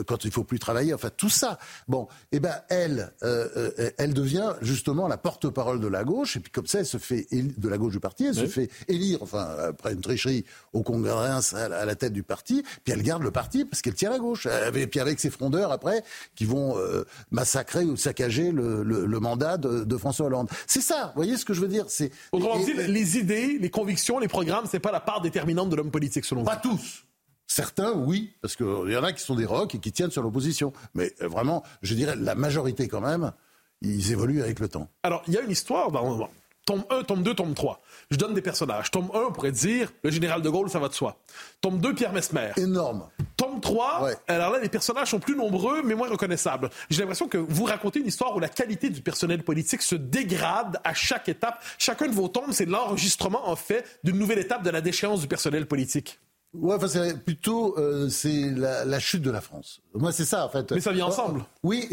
[0.06, 1.58] quand il faut plus travailler, enfin tout ça.
[1.88, 2.01] Bon,
[2.32, 3.14] eh ben elle,
[3.98, 7.28] elle devient justement la porte-parole de la gauche, et puis comme ça, elle se fait,
[7.32, 11.30] de la gauche du parti, elle se fait élire, enfin, après une tricherie au Congrès
[11.54, 14.48] à la tête du parti, puis elle garde le parti parce qu'elle tient la gauche.
[14.76, 16.04] Et puis avec ses frondeurs après,
[16.36, 16.76] qui vont
[17.32, 20.50] massacrer ou saccager le, le, mandat de, de François Hollande.
[20.68, 24.20] C'est vous voyez ce que je veux dire C'est Autrement dit, les idées, les convictions,
[24.20, 27.06] les programmes, c'est pas la part déterminante de l'homme politique, selon vous Pas tous.
[27.54, 30.24] Certains, oui, parce qu'il y en a qui sont des rocs et qui tiennent sur
[30.24, 30.72] l'opposition.
[30.94, 33.34] Mais euh, vraiment, je dirais, la majorité quand même,
[33.82, 34.88] ils évoluent avec le temps.
[35.04, 36.30] Alors, il y a une histoire dans,
[36.66, 37.82] Tome 1, tome 2, tome 3.
[38.10, 38.90] Je donne des personnages.
[38.90, 41.18] Tome 1, on pourrait dire le général de Gaulle, ça va de soi.
[41.60, 42.52] Tome 2, Pierre Mesmer.
[42.56, 43.10] Énorme.
[43.36, 46.70] Tome 3, alors là, les personnages sont plus nombreux, mais moins reconnaissables.
[46.90, 50.80] J'ai l'impression que vous racontez une histoire où la qualité du personnel politique se dégrade
[50.86, 51.62] à chaque étape.
[51.78, 55.28] Chacun de vos tomes, c'est l'enregistrement, en fait, d'une nouvelle étape de la déchéance du
[55.28, 56.18] personnel politique.
[56.54, 59.82] Ouais, enfin, c'est plutôt euh, c'est la, chute de la France.
[59.94, 60.72] Moi, c'est ça, en fait.
[60.74, 61.46] Mais ça vient ensemble.
[61.64, 61.88] Oui,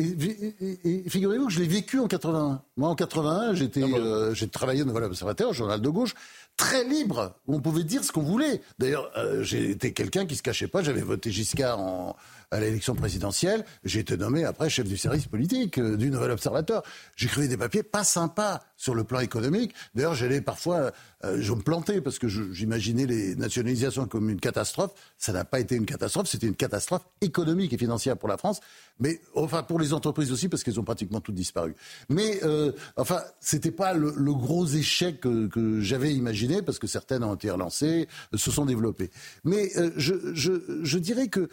[0.85, 2.61] et, figurez-vous que je l'ai vécu en 81.
[2.77, 6.14] Moi, en 81, j'étais, ah euh, j'ai travaillé dans l'Observateur, journal de gauche,
[6.57, 8.61] très libre, où on pouvait dire ce qu'on voulait.
[8.81, 10.83] D'ailleurs, euh, été quelqu'un qui se cachait pas.
[10.83, 12.16] J'avais voté Giscard en,
[12.50, 13.64] à l'élection présidentielle.
[13.84, 16.82] J'ai été nommé après chef du service politique du Nouvel Observateur.
[17.16, 19.74] J'écrivais des papiers pas sympas sur le plan économique.
[19.94, 20.92] D'ailleurs, j'allais parfois,
[21.24, 24.92] euh, je me plantais parce que j'imaginais les nationalisations comme une catastrophe.
[25.18, 28.61] Ça n'a pas été une catastrophe, c'était une catastrophe économique et financière pour la France,
[29.00, 31.74] mais enfin pour les entreprises aussi parce qu'elles ont pratiquement toutes disparu.
[32.08, 37.35] Mais euh, enfin, c'était pas le, gros échec que, j'avais imaginé parce que certaines ont
[37.35, 39.10] été relancées, se sont développées.
[39.44, 41.48] Mais euh, je dirais que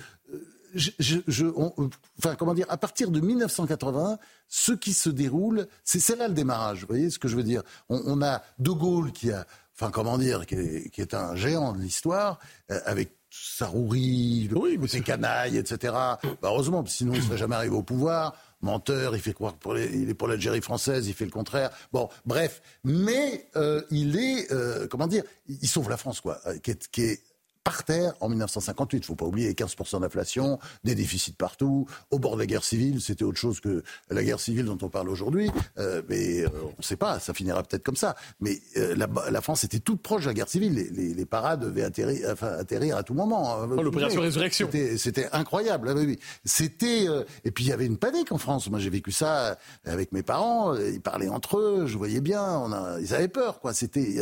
[0.75, 1.45] je,
[2.17, 4.17] enfin, comment dire, à partir de 1980,
[4.47, 6.81] ce qui se déroule, c'est là le démarrage.
[6.81, 10.17] Vous voyez ce que je veux dire on, a De Gaulle qui a, enfin, comment
[10.17, 12.39] dire, qui est, un géant de l'histoire,
[12.71, 14.49] euh, avec sa rouerie,
[14.87, 15.93] ses canailles, etc.
[15.93, 18.35] Bah, heureusement, sinon il ne serait jamais arrivé au pouvoir.
[18.61, 21.69] Menteur, il fait croire qu'il est pour l'Algérie française, il fait le contraire.
[21.91, 26.75] Bon, bref, mais euh, il est, euh, comment dire, il sauve la France, quoi, qui
[26.91, 27.21] qui est
[27.65, 28.97] par terre en 1958.
[28.97, 32.63] Il ne faut pas oublier 15% d'inflation, des déficits partout, au bord de la guerre
[32.63, 33.01] civile.
[33.01, 35.49] C'était autre chose que la guerre civile dont on parle aujourd'hui.
[35.79, 38.15] Euh, mais euh, on ne sait pas, ça finira peut-être comme ça.
[38.39, 40.75] Mais euh, la, France était toute proche de la guerre civile.
[40.75, 43.57] Les, les, parades devaient atterrir, enfin, atterrir, à tout moment.
[43.63, 44.69] Oh, L'opération Résurrection.
[44.97, 45.89] C'était incroyable.
[45.89, 47.07] Ah oui, C'était
[47.43, 48.69] et puis il y avait une panique en France.
[48.69, 50.75] Moi j'ai vécu ça avec mes parents.
[50.75, 51.87] Ils parlaient entre eux.
[51.87, 52.43] Je voyais bien.
[52.43, 53.59] On a, ils avaient peur.
[53.59, 53.73] Quoi.
[53.73, 54.17] C'était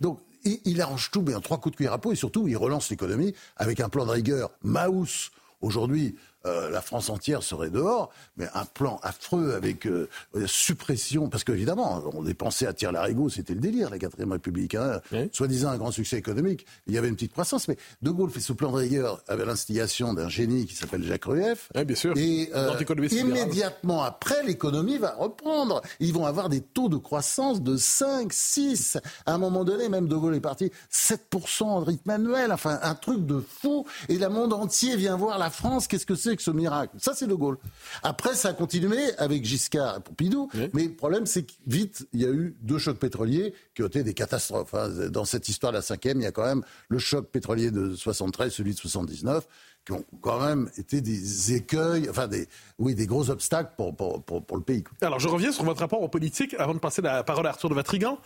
[0.00, 2.56] donc il, arrange tout, mais en trois coups de cuir à peau, et surtout, il
[2.56, 4.50] relance l'économie avec un plan de rigueur.
[4.62, 5.30] Maus,
[5.60, 6.16] aujourd'hui,
[6.48, 10.08] euh, la France entière serait dehors, mais un plan affreux avec euh,
[10.46, 15.00] suppression, parce qu'évidemment, on dépensait à tir larigot, c'était le délire, la 4 République, hein,
[15.32, 18.40] soi-disant un grand succès économique, il y avait une petite croissance, mais De Gaulle fait
[18.40, 22.16] ce plan de rigueur avec l'instigation d'un génie qui s'appelle Jacques Rueff, bien sûr.
[22.16, 22.74] et euh,
[23.10, 28.98] immédiatement après, l'économie va reprendre, ils vont avoir des taux de croissance de 5, 6,
[29.26, 32.94] à un moment donné, même De Gaulle est parti, 7% de rythme annuel, enfin un
[32.94, 36.50] truc de fou, et le monde entier vient voir la France, qu'est-ce que c'est ce
[36.50, 36.96] miracle.
[36.98, 37.58] Ça, c'est De Gaulle.
[38.02, 40.48] Après, ça a continué avec Giscard et Pompidou.
[40.72, 43.86] Mais le problème, c'est que vite, il y a eu deux chocs pétroliers qui ont
[43.86, 44.74] été des catastrophes.
[44.74, 45.08] Hein.
[45.10, 48.52] Dans cette histoire la cinquième, il y a quand même le choc pétrolier de 73,
[48.52, 49.46] celui de 79
[49.88, 52.46] qui ont quand même été des écueils, enfin des,
[52.78, 54.84] oui, des gros obstacles pour, pour, pour, le pays.
[55.00, 57.70] Alors je reviens sur votre rapport en politique avant de passer la parole à Arthur
[57.70, 58.18] de Vatrigan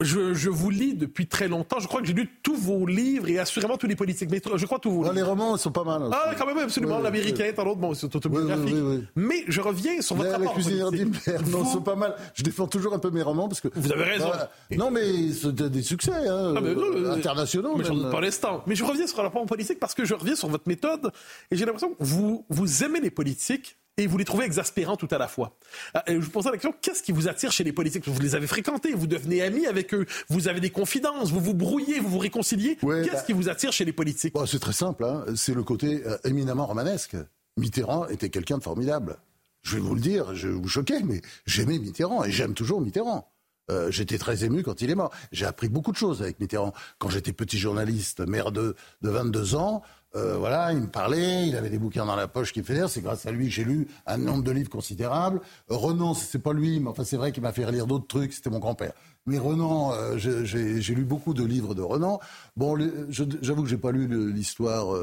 [0.00, 1.78] je, vous lis depuis très longtemps.
[1.78, 4.30] Je crois que j'ai lu tous vos livres et assurément tous les politiques.
[4.30, 5.14] Mais je crois tous vos livres.
[5.14, 6.08] Les romans sont pas mal.
[6.12, 6.98] Ah, quand même, absolument.
[6.98, 8.76] L'américain, tant d'autres, bon, c'est autobiographique.
[9.16, 10.56] mais je reviens sur votre rapport.
[10.56, 12.14] La d'Himmler, non, c'est pas mal.
[12.34, 13.68] Je défends toujours un peu mes romans parce que.
[13.74, 14.30] Vous avez raison.
[14.76, 17.76] non, mais c'est des succès hein, ah, euh, internationaux.
[17.76, 18.62] Mais j'en pas l'instant.
[18.66, 21.10] Mais je reviens sur le rapport politique parce que je reviens sur votre méthode
[21.50, 25.08] et j'ai l'impression que vous, vous aimez les politiques et vous les trouvez exaspérants tout
[25.10, 25.56] à la fois.
[25.96, 28.06] Euh, je vous pose la question, qu'est-ce qui vous attire chez les politiques?
[28.08, 31.54] Vous les avez fréquentés, vous devenez amis avec eux, vous avez des confidences, vous vous
[31.54, 32.76] brouillez, vous vous réconciliez.
[32.76, 34.34] qu'est-ce bah, qui vous attire chez les politiques?
[34.46, 35.24] C'est très simple, hein.
[35.36, 37.16] c'est le côté euh, éminemment romanesque.
[37.56, 39.16] Mitterrand était quelqu'un de formidable.
[39.62, 42.80] Je vais vous le dire, je vais vous choquer, mais j'aimais Mitterrand et j'aime toujours
[42.80, 43.30] Mitterrand.
[43.70, 45.12] Euh, j'étais très ému quand il est mort.
[45.32, 46.72] J'ai appris beaucoup de choses avec Mitterrand.
[46.98, 49.82] Quand j'étais petit journaliste, maire de, de 22 ans,
[50.16, 53.00] euh, voilà, il me parlait, il avait des bouquins dans la poche qui me C'est
[53.00, 55.40] grâce à lui que j'ai lu un nombre de livres considérable.
[55.70, 58.32] Euh, Renan, c'est pas lui, mais enfin c'est vrai qu'il m'a fait relire d'autres trucs.
[58.32, 58.92] C'était mon grand-père.
[59.26, 62.18] Mais Renan, euh, j'ai lu beaucoup de livres de Renan.
[62.56, 62.76] Bon,
[63.08, 64.96] j'avoue que j'ai pas lu l'histoire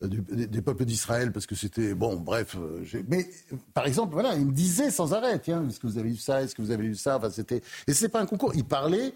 [0.00, 2.16] des, peuples d'Israël parce que c'était bon.
[2.16, 2.56] Bref,
[3.08, 3.28] mais
[3.74, 6.42] par exemple, voilà, il me disait sans arrêt, tiens, est-ce que vous avez lu ça
[6.42, 8.52] Est-ce que vous avez lu ça Enfin, c'était et c'est pas un concours.
[8.54, 9.12] Il parlait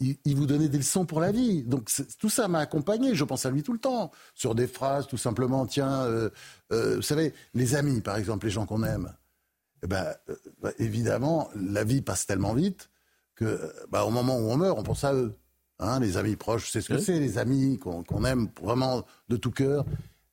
[0.00, 1.62] il, vous donnait des leçons pour la vie.
[1.62, 3.14] Donc tout ça m'a accompagné.
[3.14, 5.66] Je pense à lui tout le temps sur des phrases, tout simplement.
[5.66, 6.30] Tiens, euh,
[6.72, 9.12] euh, vous savez, les amis, par exemple, les gens qu'on aime.
[9.82, 12.90] Eh ben, euh, bah, évidemment, la vie passe tellement vite
[13.34, 15.34] que, bah, au moment où on meurt, on pense à eux.
[15.78, 19.50] Hein, les amis proches, c'est ce que c'est, les amis qu'on aime vraiment de tout
[19.50, 19.84] cœur.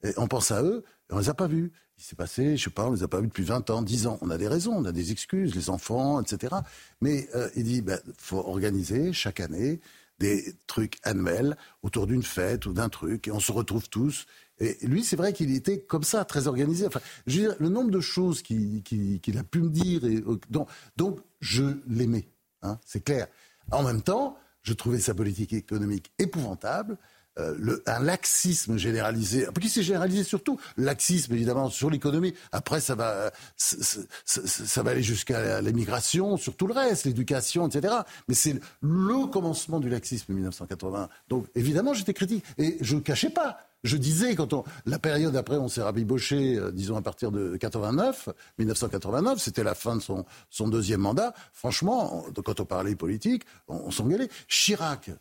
[0.04, 1.72] Et on pense à eux, et on les a pas vus
[2.04, 4.18] s'est passé, je sais pas, on les a pas vus depuis 20 ans, 10 ans.
[4.22, 6.56] On a des raisons, on a des excuses, les enfants, etc.
[7.02, 9.80] Mais euh, il dit, ben, faut organiser chaque année
[10.20, 14.26] des trucs annuels autour d'une fête ou d'un truc, et on se retrouve tous.
[14.60, 16.86] Et lui, c'est vrai qu'il était comme ça, très organisé.
[16.86, 20.40] Enfin, je veux dire, le nombre de choses qu'il a pu me dire, et, euh,
[20.50, 22.28] donc, donc je l'aimais,
[22.62, 23.28] hein, c'est clair.
[23.72, 26.98] En même temps, je trouvais sa politique économique épouvantable.
[27.38, 32.34] Euh, un laxisme généralisé, qui s'est généralisé surtout, laxisme évidemment sur l'économie.
[32.52, 37.94] Après, ça va, ça, va aller jusqu'à l'émigration, sur tout le reste, l'éducation, etc.
[38.28, 41.10] Mais c'est le commencement du laxisme 1980.
[41.30, 43.60] Donc évidemment, j'étais critique et je ne cachais pas.
[43.84, 47.56] Je disais, quand on, la période après, on s'est rabiboché, euh, disons à partir de
[47.56, 51.34] 89, 1989, c'était la fin de son, son deuxième mandat.
[51.54, 54.28] Franchement, quand on parlait politique, on, on s'engueulait.
[54.50, 55.12] Chirac,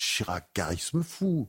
[0.00, 1.48] Chirac, charisme fou,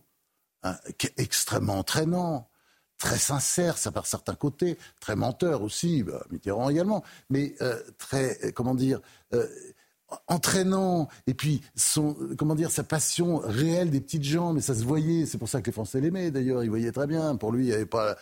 [0.64, 0.78] hein,
[1.18, 2.50] extrêmement entraînant,
[2.98, 8.52] très sincère, ça par certains côtés, très menteur aussi, bah, Mitterrand également, mais euh, très,
[8.54, 9.00] comment dire,
[9.34, 9.48] euh,
[10.28, 14.84] entraînant et puis son comment dire sa passion réelle des petites gens mais ça se
[14.84, 17.64] voyait c'est pour ça que les Français l'aimaient d'ailleurs ils voyaient très bien pour lui
[17.64, 18.16] il n'y avait pas euh,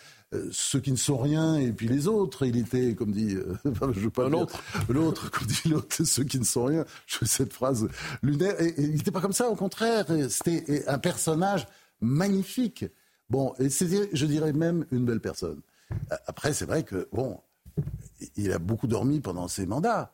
[0.51, 2.45] ceux qui ne sont rien et puis les autres.
[2.45, 3.55] Il était comme dit euh,
[3.93, 6.85] je veux pas l'autre l'autre comme dit l'autre ceux qui ne sont rien.
[7.07, 7.87] Je fais cette phrase
[8.21, 8.59] lunaire.
[8.61, 10.05] Et, il n'était pas comme ça au contraire.
[10.29, 11.67] C'était un personnage
[12.01, 12.85] magnifique.
[13.29, 15.61] Bon et c'était je dirais même une belle personne.
[16.27, 17.39] Après c'est vrai que bon
[18.35, 20.11] il a beaucoup dormi pendant ses mandats.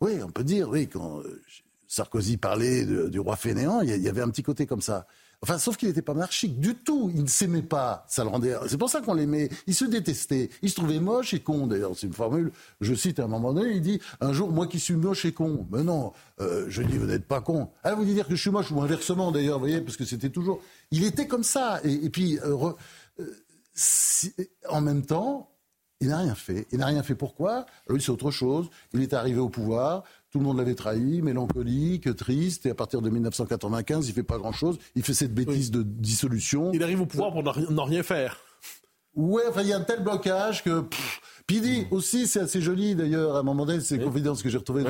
[0.00, 1.42] Oui, on peut dire, oui, quand euh,
[1.88, 5.06] Sarkozy parlait du roi fainéant, il y avait un petit côté comme ça.
[5.42, 7.10] Enfin, sauf qu'il n'était pas monarchique du tout.
[7.14, 8.04] Il ne s'aimait pas.
[8.08, 8.54] Ça le rendait.
[8.68, 9.48] C'est pour ça qu'on l'aimait.
[9.66, 10.50] Il se détestait.
[10.62, 11.66] Il se trouvait moche et con.
[11.66, 12.52] D'ailleurs, c'est une formule.
[12.80, 13.74] Je cite à un moment donné.
[13.74, 15.66] Il dit un jour, moi qui suis moche et con.
[15.70, 16.12] Mais non.
[16.40, 17.70] Euh, je dis, vous n'êtes pas con.
[17.84, 19.58] Ah, vous dire que je suis moche ou inversement d'ailleurs.
[19.58, 20.60] Vous voyez, parce que c'était toujours.
[20.90, 21.80] Il était comme ça.
[21.84, 22.72] Et, puis, euh,
[24.68, 25.50] en même temps,
[26.00, 26.66] il n'a rien fait.
[26.72, 27.66] Il n'a rien fait pourquoi?
[27.88, 28.68] Lui, c'est autre chose.
[28.92, 30.04] Il est arrivé au pouvoir,
[30.36, 34.36] tout le monde l'avait trahi, mélancolique, triste, et à partir de 1995, il fait pas
[34.36, 34.78] grand-chose.
[34.94, 36.72] Il fait cette bêtise de dissolution.
[36.74, 38.36] Il arrive au pouvoir pour n'en rien faire.
[39.14, 40.84] Ouais, enfin, il y a un tel blocage que.
[41.46, 44.50] Puis il dit aussi, c'est assez joli d'ailleurs, à un moment donné, c'est confidence que
[44.50, 44.84] j'ai retrouvé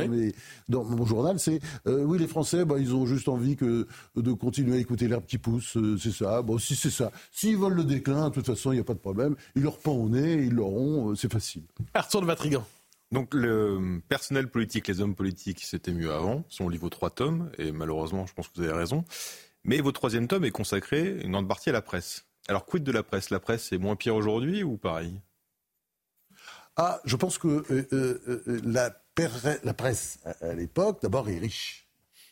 [0.68, 3.86] dans, mon journal, c'est euh, oui, les Français, bah, ils ont juste envie que,
[4.16, 6.42] de continuer à écouter l'herbe qui pousse, euh, c'est ça.
[6.42, 7.12] Bon, si c'est ça.
[7.30, 9.36] S'ils veulent le déclin, de toute façon, il n'y a pas de problème.
[9.55, 11.62] Ils leur pend au nez, ils l'auront, euh, c'est facile.
[11.94, 12.64] Arthur de Vatrigan.
[13.12, 16.44] Donc le personnel politique, les hommes politiques, c'était mieux avant.
[16.48, 19.04] Si on lit vos trois tomes, et malheureusement, je pense que vous avez raison.
[19.64, 22.26] Mais votre troisième tome est consacré une grande partie à la presse.
[22.48, 23.30] Alors quid de la presse?
[23.30, 25.20] La presse est moins pire aujourd'hui ou pareil?
[26.76, 28.94] Ah, je pense que euh, euh, euh, la,
[29.64, 31.84] la, presse, à, l'époque, d'abord, est riche.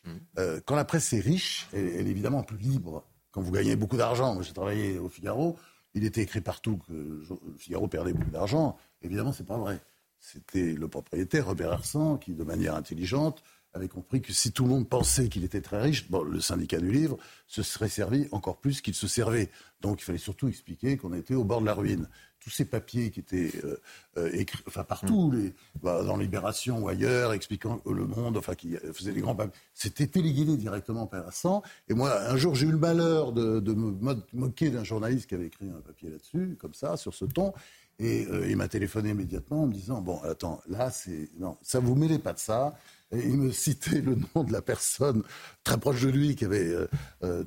[0.06, 0.60] Hmm.
[0.66, 3.06] quand la presse est riche, elle, est évidemment plus libre.
[3.30, 5.56] Quand vous gagnez beaucoup d'argent, j'ai travaillé au Figaro,
[5.94, 7.24] il était écrit partout que le
[7.56, 8.76] Figaro perdait beaucoup d'argent.
[9.00, 9.80] Évidemment, c'est pas vrai.
[10.26, 13.42] C'était le propriétaire, Robert Arsan, qui, de manière intelligente,
[13.74, 16.78] avait compris que si tout le monde pensait qu'il était très riche, bon, le syndicat
[16.78, 19.50] du livre se serait servi encore plus qu'il se servait.
[19.82, 22.08] Donc il fallait surtout expliquer qu'on était au bord de la ruine
[22.44, 23.80] tous ces papiers qui étaient euh,
[24.18, 25.36] euh, écrits, enfin partout, mm.
[25.36, 29.58] les, bah, dans Libération ou ailleurs, expliquant Le Monde, enfin qui faisait des grands papiers,
[29.72, 31.62] c'était téléguidé directement par Vincent.
[31.88, 35.46] Et moi, un jour, j'ai eu le malheur de, me moquer d'un journaliste qui avait
[35.46, 37.54] écrit un papier là-dessus, comme ça, sur ce ton.
[37.98, 41.30] Et euh, il m'a téléphoné immédiatement en me disant Bon, attends, là, c'est.
[41.38, 42.76] Non, ça vous mêlez pas de ça.
[43.12, 45.22] Il me citait le nom de la personne
[45.62, 46.74] très proche de lui qui avait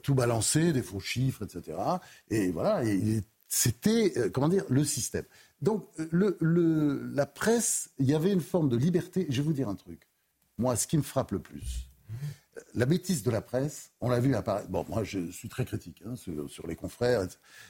[0.01, 1.77] tout balancé, des faux chiffres, etc.
[2.29, 2.83] Et voilà,
[3.47, 5.25] c'était, euh, comment dire, le système.
[5.61, 9.25] Donc, le, la presse, il y avait une forme de liberté.
[9.29, 10.07] Je vais vous dire un truc.
[10.57, 11.89] Moi, ce qui me frappe le plus,
[12.73, 14.69] la bêtise de la presse, on l'a vu apparaître.
[14.69, 17.27] Bon, moi, je suis très critique hein, sur, les confrères,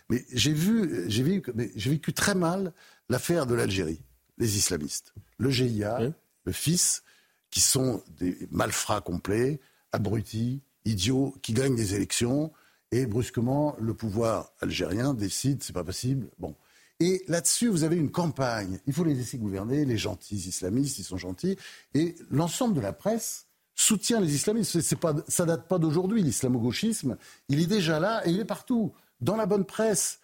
[0.10, 2.74] mais j'ai vu, j'ai vécu, j'ai vécu très mal
[3.10, 4.02] l'affaire de l'Algérie,
[4.38, 6.00] les islamistes, le GIA,
[6.46, 7.02] le FIS,
[7.50, 9.60] qui sont des malfrats complets,
[9.92, 12.52] abrutis, idiots, qui gagnent des élections,
[12.92, 16.30] et brusquement, le pouvoir algérien décide, c'est pas possible.
[16.40, 16.56] Bon.
[17.00, 18.80] Et là-dessus, vous avez une campagne.
[18.88, 21.58] Il faut les laisser gouverner, les gentils islamistes, ils sont gentils.
[21.94, 23.47] Et l'ensemble de la presse
[23.78, 24.82] soutient les islamistes.
[24.82, 27.16] C'est pas, ça date pas d'aujourd'hui, l'islamo-gauchisme.
[27.48, 28.92] Il est déjà là et il est partout.
[29.22, 30.20] Dans la bonne presse.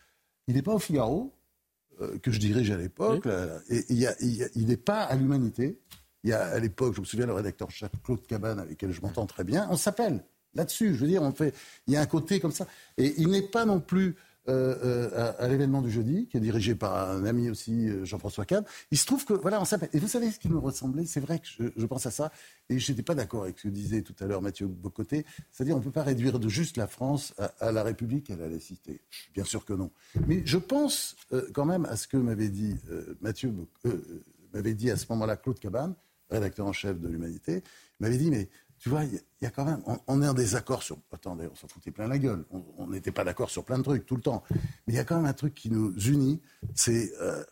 [0.47, 1.31] Il n'est pas au Figaro,
[2.01, 3.27] euh, que je dirige à l'époque.
[3.69, 5.79] Et il n'est pas à l'humanité.
[6.23, 7.69] Il y a à l'époque, je me souviens, le rédacteur
[8.03, 10.23] Claude Cabane, avec lequel je m'entends très bien, on s'appelle
[10.53, 10.95] là-dessus.
[10.95, 11.53] Je veux dire, on fait,
[11.87, 12.67] il y a un côté comme ça.
[12.97, 14.15] Et il n'est pas non plus
[14.49, 18.43] euh, euh, à, l'événement du jeudi, qui est dirigé par un ami aussi, euh, Jean-François
[18.43, 18.65] Cab.
[18.91, 19.89] Il se trouve que, voilà, on s'appelle.
[19.93, 21.05] Et vous savez ce qui me ressemblait?
[21.05, 22.29] C'est vrai que je, pense à ça.
[22.69, 25.25] Et je n'étais pas d'accord avec ce que disait tout à l'heure Mathieu Bocoté.
[25.49, 28.35] C'est-à-dire, on ne peut pas réduire de juste la France à, la République et à
[28.35, 28.99] la laïcité.
[29.33, 29.91] Bien sûr que non.
[30.27, 31.15] Mais je pense
[31.53, 32.75] quand même à ce que m'avait dit
[33.21, 33.53] Mathieu,
[34.53, 35.95] m'avait dit à ce moment-là Claude Cabane,
[36.29, 37.63] rédacteur en chef de l'Humanité.
[37.99, 38.49] M'avait dit, mais
[38.83, 40.97] tu vois, il y, a quand même, on, est en désaccord sur.
[41.13, 42.43] Attendez, on s'en foutait plein la gueule.
[42.77, 44.43] On n'était pas d'accord sur plein de trucs tout le temps.
[44.51, 46.41] Mais il y a quand même un truc qui nous unit,
[46.75, 47.45] c'est euh,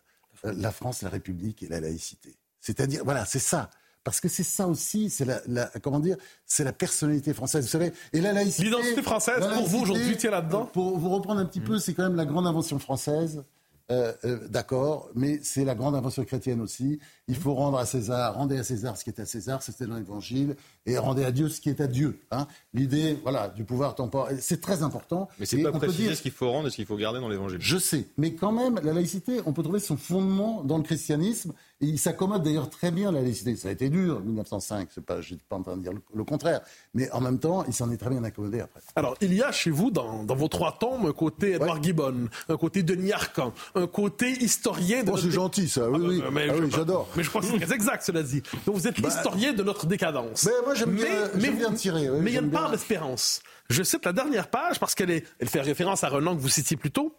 [0.44, 2.36] la France, la République et la laïcité.
[2.60, 3.70] C'est-à-dire, voilà, c'est ça.
[4.04, 7.94] Parce que c'est ça aussi, c'est la, comment dire, c'est la personnalité française, vous savez.
[8.12, 8.66] Et la laïcité.
[8.66, 10.66] L'identité française, pour vous aujourd'hui, tiens là-dedans.
[10.66, 13.46] Pour vous reprendre un petit peu, c'est quand même la grande invention française.
[13.92, 17.00] Euh, euh, d'accord, mais c'est la grande invention chrétienne aussi.
[17.28, 19.98] Il faut rendre à César, rendez à César ce qui est à César, c'était dans
[19.98, 22.22] l'Évangile, et rendez à Dieu ce qui est à Dieu.
[22.32, 22.48] Hein.
[22.74, 25.28] L'idée, voilà, du pouvoir temporel, c'est très important.
[25.40, 26.16] Mais c'est pas préciser dire...
[26.16, 27.60] ce qu'il faut rendre et ce qu'il faut garder dans l'Évangile.
[27.60, 31.52] Je sais, mais quand même, la laïcité, on peut trouver son fondement dans le christianisme,
[31.82, 33.56] et il s'accommode d'ailleurs très bien la laïcité.
[33.56, 35.92] Ça a été dur, 1905, c'est pas, je ne suis pas en train de dire
[36.14, 36.62] le, contraire,
[36.94, 38.82] mais en même temps, il s'en est très bien accommodé après.
[38.96, 42.58] Alors, il y a chez vous, dans, vos trois tomes, un côté Edouard Gibbon, un
[42.58, 46.54] côté Denis Arcan, un côté historien de Oh, c'est gentil ça, oui, oui, mais Ah
[46.60, 47.10] oui, j'adore.
[47.16, 48.44] Mais je crois que c'est très exact, cela dit.
[48.66, 50.46] Donc vous êtes l'historien de notre décadence.
[50.46, 53.42] Ben, moi, j'aime bien- bien tirer, oui, mais il y a une part d'espérance.
[53.70, 56.78] Je cite la dernière page parce qu'elle elle fait référence à Renan que vous citiez
[56.78, 57.16] plus tôt.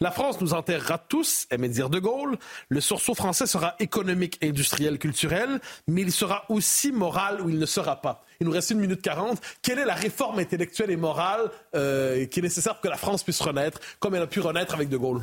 [0.00, 2.36] La France nous enterrera tous, aimait dire De Gaulle.
[2.68, 7.66] Le sursaut français sera économique, industriel, culturel, mais il sera aussi moral ou il ne
[7.66, 8.24] sera pas.
[8.40, 9.40] Il nous reste une minute quarante.
[9.62, 13.22] Quelle est la réforme intellectuelle et morale euh, qui est nécessaire pour que la France
[13.22, 15.22] puisse renaître, comme elle a pu renaître avec De Gaulle?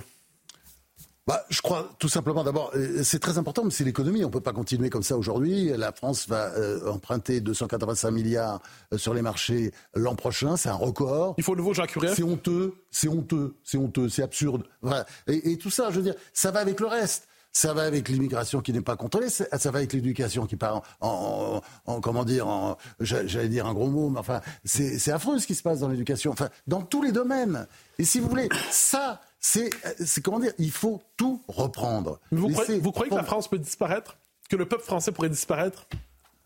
[1.29, 4.25] Bah, je crois tout simplement d'abord, euh, c'est très important, mais c'est l'économie.
[4.25, 5.69] On peut pas continuer comme ça aujourd'hui.
[5.77, 8.59] La France va euh, emprunter 285 milliards
[8.93, 11.35] euh, sur les marchés l'an prochain, c'est un record.
[11.37, 12.07] Il faut le nouveau Jean Curé.
[12.15, 14.63] C'est honteux, c'est honteux, c'est honteux, c'est absurde.
[14.81, 15.05] Voilà.
[15.27, 17.27] Et, et tout ça, je veux dire, ça va avec le reste.
[17.51, 20.83] Ça va avec l'immigration qui n'est pas contrôlée, ça ça va avec l'éducation qui part
[21.01, 25.11] en, en- en- comment dire, en, j'a- j'allais dire un gros mot, mais enfin, c'est
[25.11, 27.67] affreux ce qui se passe dans l'éducation, enfin, dans tous les domaines.
[27.97, 29.69] Et si vous voulez, ça, c'est,
[30.05, 32.19] c'est comment dire, il faut tout reprendre.
[32.31, 34.17] Mais Vous, croyez, vous croyez que la France peut disparaître?
[34.49, 35.87] Que le peuple français pourrait disparaître?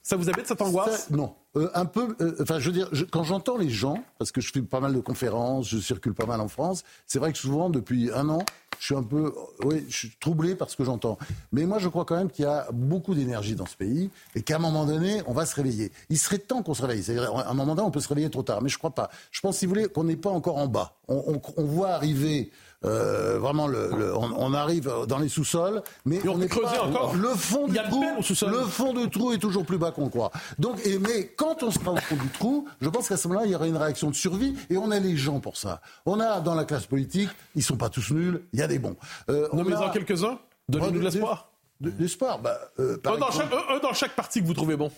[0.05, 1.07] Ça vous habite cette angoisse?
[1.07, 1.33] Ça, non.
[1.55, 2.15] Euh, un peu.
[2.19, 4.81] euh, Enfin, je veux dire, je- quand j'entends les gens, parce que je fais pas
[4.81, 8.27] mal de conférences, je circule pas mal en France, c'est vrai que souvent, depuis un
[8.27, 8.39] an,
[8.79, 9.27] je suis un peu.
[9.27, 11.17] euh, Oui, je suis troublé par ce que j'entends.
[11.53, 14.41] Mais moi, je crois quand même qu'il y a beaucoup d'énergie dans ce pays et
[14.41, 15.93] qu'à un moment donné, on va se réveiller.
[16.09, 17.01] Il serait temps qu'on se réveille.
[17.01, 18.61] C'est-à-dire, à un moment donné, on peut se réveiller trop tard.
[18.61, 19.09] Mais je crois pas.
[19.31, 20.97] Je pense, si vous voulez, qu'on n'est pas encore en bas.
[21.07, 22.51] On, on- on voit arriver.
[22.85, 26.83] Euh, vraiment, le, le- on, on arrive dans les sous-sols, mais Et on creuser pas.
[26.83, 27.15] encore.
[27.15, 28.03] Le fond du trou,
[28.47, 30.31] le fond du trou est toujours plus bas qu'on croit.
[30.59, 33.45] Donc, et, mais quand on sera au fond du trou, je pense qu'à ce moment-là,
[33.45, 35.81] il y aura une réaction de survie et on a les gens pour ça.
[36.05, 38.79] On a dans la classe politique, ils sont pas tous nuls, il y a des
[38.79, 38.95] bons.
[39.29, 40.39] Euh, on Nommez-en a- quelques-uns.
[40.69, 41.49] Donnez-nous de de- l'espoir.
[41.81, 44.45] de- de L'espoir, bah, euh, par Un dans, chaque, un- un dans chaque parti que
[44.47, 44.91] vous trouvez bon.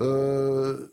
[0.00, 0.90] euh,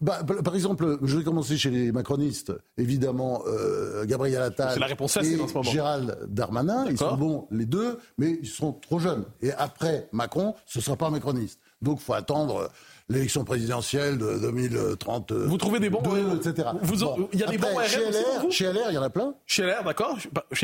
[0.00, 2.52] bah, par exemple, je vais commencer chez les macronistes.
[2.78, 5.62] Évidemment, euh, Gabriel Attal la réponse et en ce moment.
[5.70, 9.24] Gérald Darmanin, ils sont bons les deux, mais ils sont trop jeunes.
[9.42, 11.58] Et après Macron, ce ne sera pas un macroniste.
[11.82, 12.70] Donc, il faut attendre
[13.08, 15.32] l'élection présidentielle de 2030.
[15.32, 16.68] Vous trouvez des bons, euh, etc.
[16.82, 19.02] vous- il y a des bons RN chez LR, vous chez LR, il y en
[19.02, 19.34] a plein.
[19.46, 20.16] Chez LR, d'accord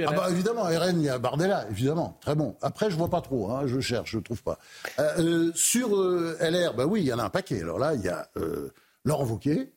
[0.07, 2.55] Ah bah évidemment, RN, il y a Bardella, évidemment, très bon.
[2.63, 4.59] Après, je vois pas trop, hein, je cherche, je trouve pas.
[5.01, 7.63] Euh, euh, sur euh, LR, bah oui, il y en a un paquet.
[7.63, 8.71] Alors là, il y a euh,
[9.07, 9.73] Laurent Wauquiez,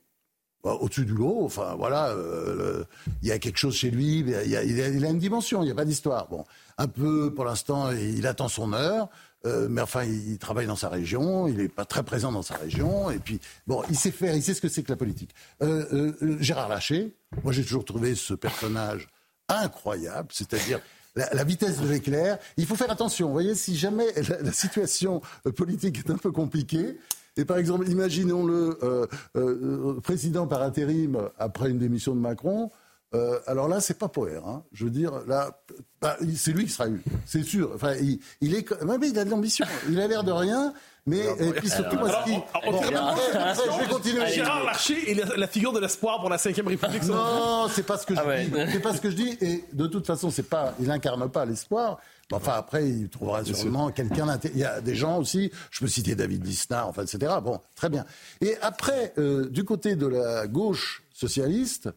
[0.64, 2.84] bah, au-dessus du lot, enfin voilà, euh,
[3.22, 5.86] il y a quelque chose chez lui, il, a, une dimension, il n'y a pas
[5.86, 6.28] d'histoire.
[6.28, 6.44] Bon,
[6.78, 9.08] un peu, pour l'instant, il attend son heure.
[9.46, 12.42] euh, mais enfin, il, il travaille dans sa région, il n'est pas très présent dans
[12.42, 14.98] sa région, et puis, bon, il sait faire, il sait ce que c'est que la
[14.98, 15.34] politique.
[15.62, 16.12] Euh,
[16.42, 17.14] Gérard Larcher,
[17.44, 19.08] moi j'ai toujours trouvé ce personnage
[19.48, 20.82] incroyable, c'est-à-dire
[21.16, 22.38] la, vitesse de l'éclair.
[22.58, 24.08] Il faut faire attention, vous voyez, si jamais
[24.42, 25.22] la, situation
[25.56, 26.98] politique est un peu compliquée,
[27.40, 32.70] et par exemple, imaginons-le euh, euh, président par intérim après une démission de Macron.
[33.14, 34.46] euh, alors là, c'est pas poère.
[34.46, 34.64] Hein.
[34.74, 35.58] Je veux dire, là,
[36.02, 37.72] bah, c'est lui qui sera eu, c'est sûr.
[37.74, 37.94] Enfin,
[38.42, 39.66] il, est, mais il a de l'ambition.
[39.90, 40.74] Il a l'air de rien,
[41.10, 43.80] mais et puis surtout, moi, ce qui- Alors, on- on- Bon, on- après, après, je
[43.84, 44.28] vais continuer.
[44.28, 47.04] Gérard Larcher est la, la figure de l'espoir pour la 5 République.
[47.04, 48.46] Non, c'est pas ce que je Ah ouais.
[48.46, 48.72] dis.
[48.72, 49.38] C'est pas ce que je dis.
[49.42, 51.98] Et de toute façon, c'est pas, il incarne pas l'espoir.
[52.32, 55.80] Mais Enfin, après, il trouvera sûrement quelqu'un d'inté- Il y a des gens aussi, je
[55.80, 57.34] peux citer David Lisnard, enfin, etc.
[57.44, 58.06] Bon, très bien.
[58.42, 61.90] Et après, euh, du côté de la gauche socialiste,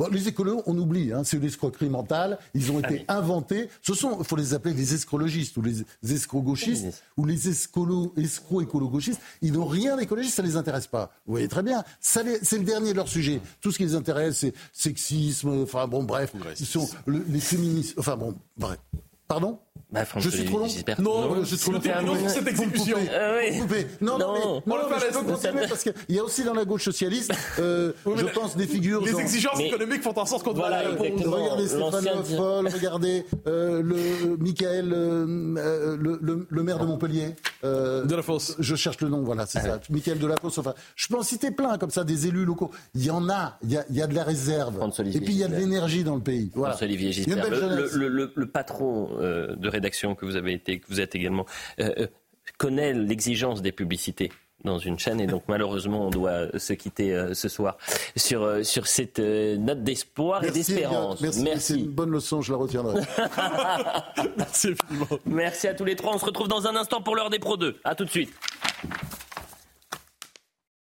[0.00, 2.38] Bon, les écolos, on oublie, hein, c'est une escroquerie mentale.
[2.54, 3.68] Ils ont été inventés.
[3.82, 9.20] Ce sont, il faut les appeler les escrologistes ou les escro-gauchistes ou les escolo, escro-écolo-gauchistes.
[9.42, 11.12] Ils n'ont rien d'écologiste, ça les intéresse pas.
[11.26, 11.84] Vous voyez très bien.
[12.00, 13.42] Ça les- C'est le dernier de leur sujet.
[13.60, 16.32] Tout ce qui les intéresse, c'est sexisme, enfin bon, bref.
[16.58, 17.94] Ils sont le- les féministes.
[17.98, 18.78] Enfin bon, bref.
[19.28, 19.58] Pardon?
[19.92, 21.80] Bah, Franck, Je suis trop long j'espère- Non, je suis trop long.
[21.80, 22.96] Pour cette exécution.
[22.96, 23.16] Vous me coupez.
[23.18, 23.50] Ah oui.
[23.50, 23.86] Vous me coupez.
[24.00, 24.32] Non, non, Non.
[24.34, 26.64] mais, On non, non, mais je peux continuer parce qu'il y a aussi dans la
[26.64, 29.00] gauche socialiste, euh, je pense, des figures.
[29.04, 31.04] Les genre- exigences Mais- économiques font en sorte qu'on doit Voilà, répondre.
[31.06, 31.36] exactement.
[31.36, 35.26] Regardez Stéphane Le Foll, regardez euh, le euh, Michael, euh,
[35.58, 37.34] euh, le, le- le maire de Montpellier.
[37.64, 38.54] euh, De la fosse.
[38.58, 39.80] Je cherche le nom, voilà, c'est ça.
[39.90, 40.58] Michael de la Fosse.
[40.58, 42.70] Enfin, je peux en citer plein comme ça, des élus locaux.
[42.94, 44.74] Il y en a, il y a, il y a de la réserve.
[45.12, 46.50] Et puis il y a de l'énergie dans le pays.
[46.54, 46.76] Voilà.
[46.80, 47.44] Une Gisbert,
[47.94, 51.46] le, patron euh, de rédaction que vous avez été, que vous êtes également,
[51.80, 52.06] euh, euh,
[52.58, 54.30] connaît l'exigence des publicités
[54.64, 57.76] dans une chaîne et donc malheureusement on doit se quitter euh, ce soir
[58.16, 61.22] sur, euh, sur cette euh, note d'espoir et Merci, d'espérance.
[61.22, 61.32] Elliot.
[61.44, 61.60] Merci.
[61.60, 63.00] C'est une bonne leçon, je la retiendrai.
[64.36, 64.74] Merci.
[65.26, 66.14] Merci à tous les trois.
[66.14, 67.80] On se retrouve dans un instant pour l'heure des Pro 2.
[67.84, 68.32] À tout de suite.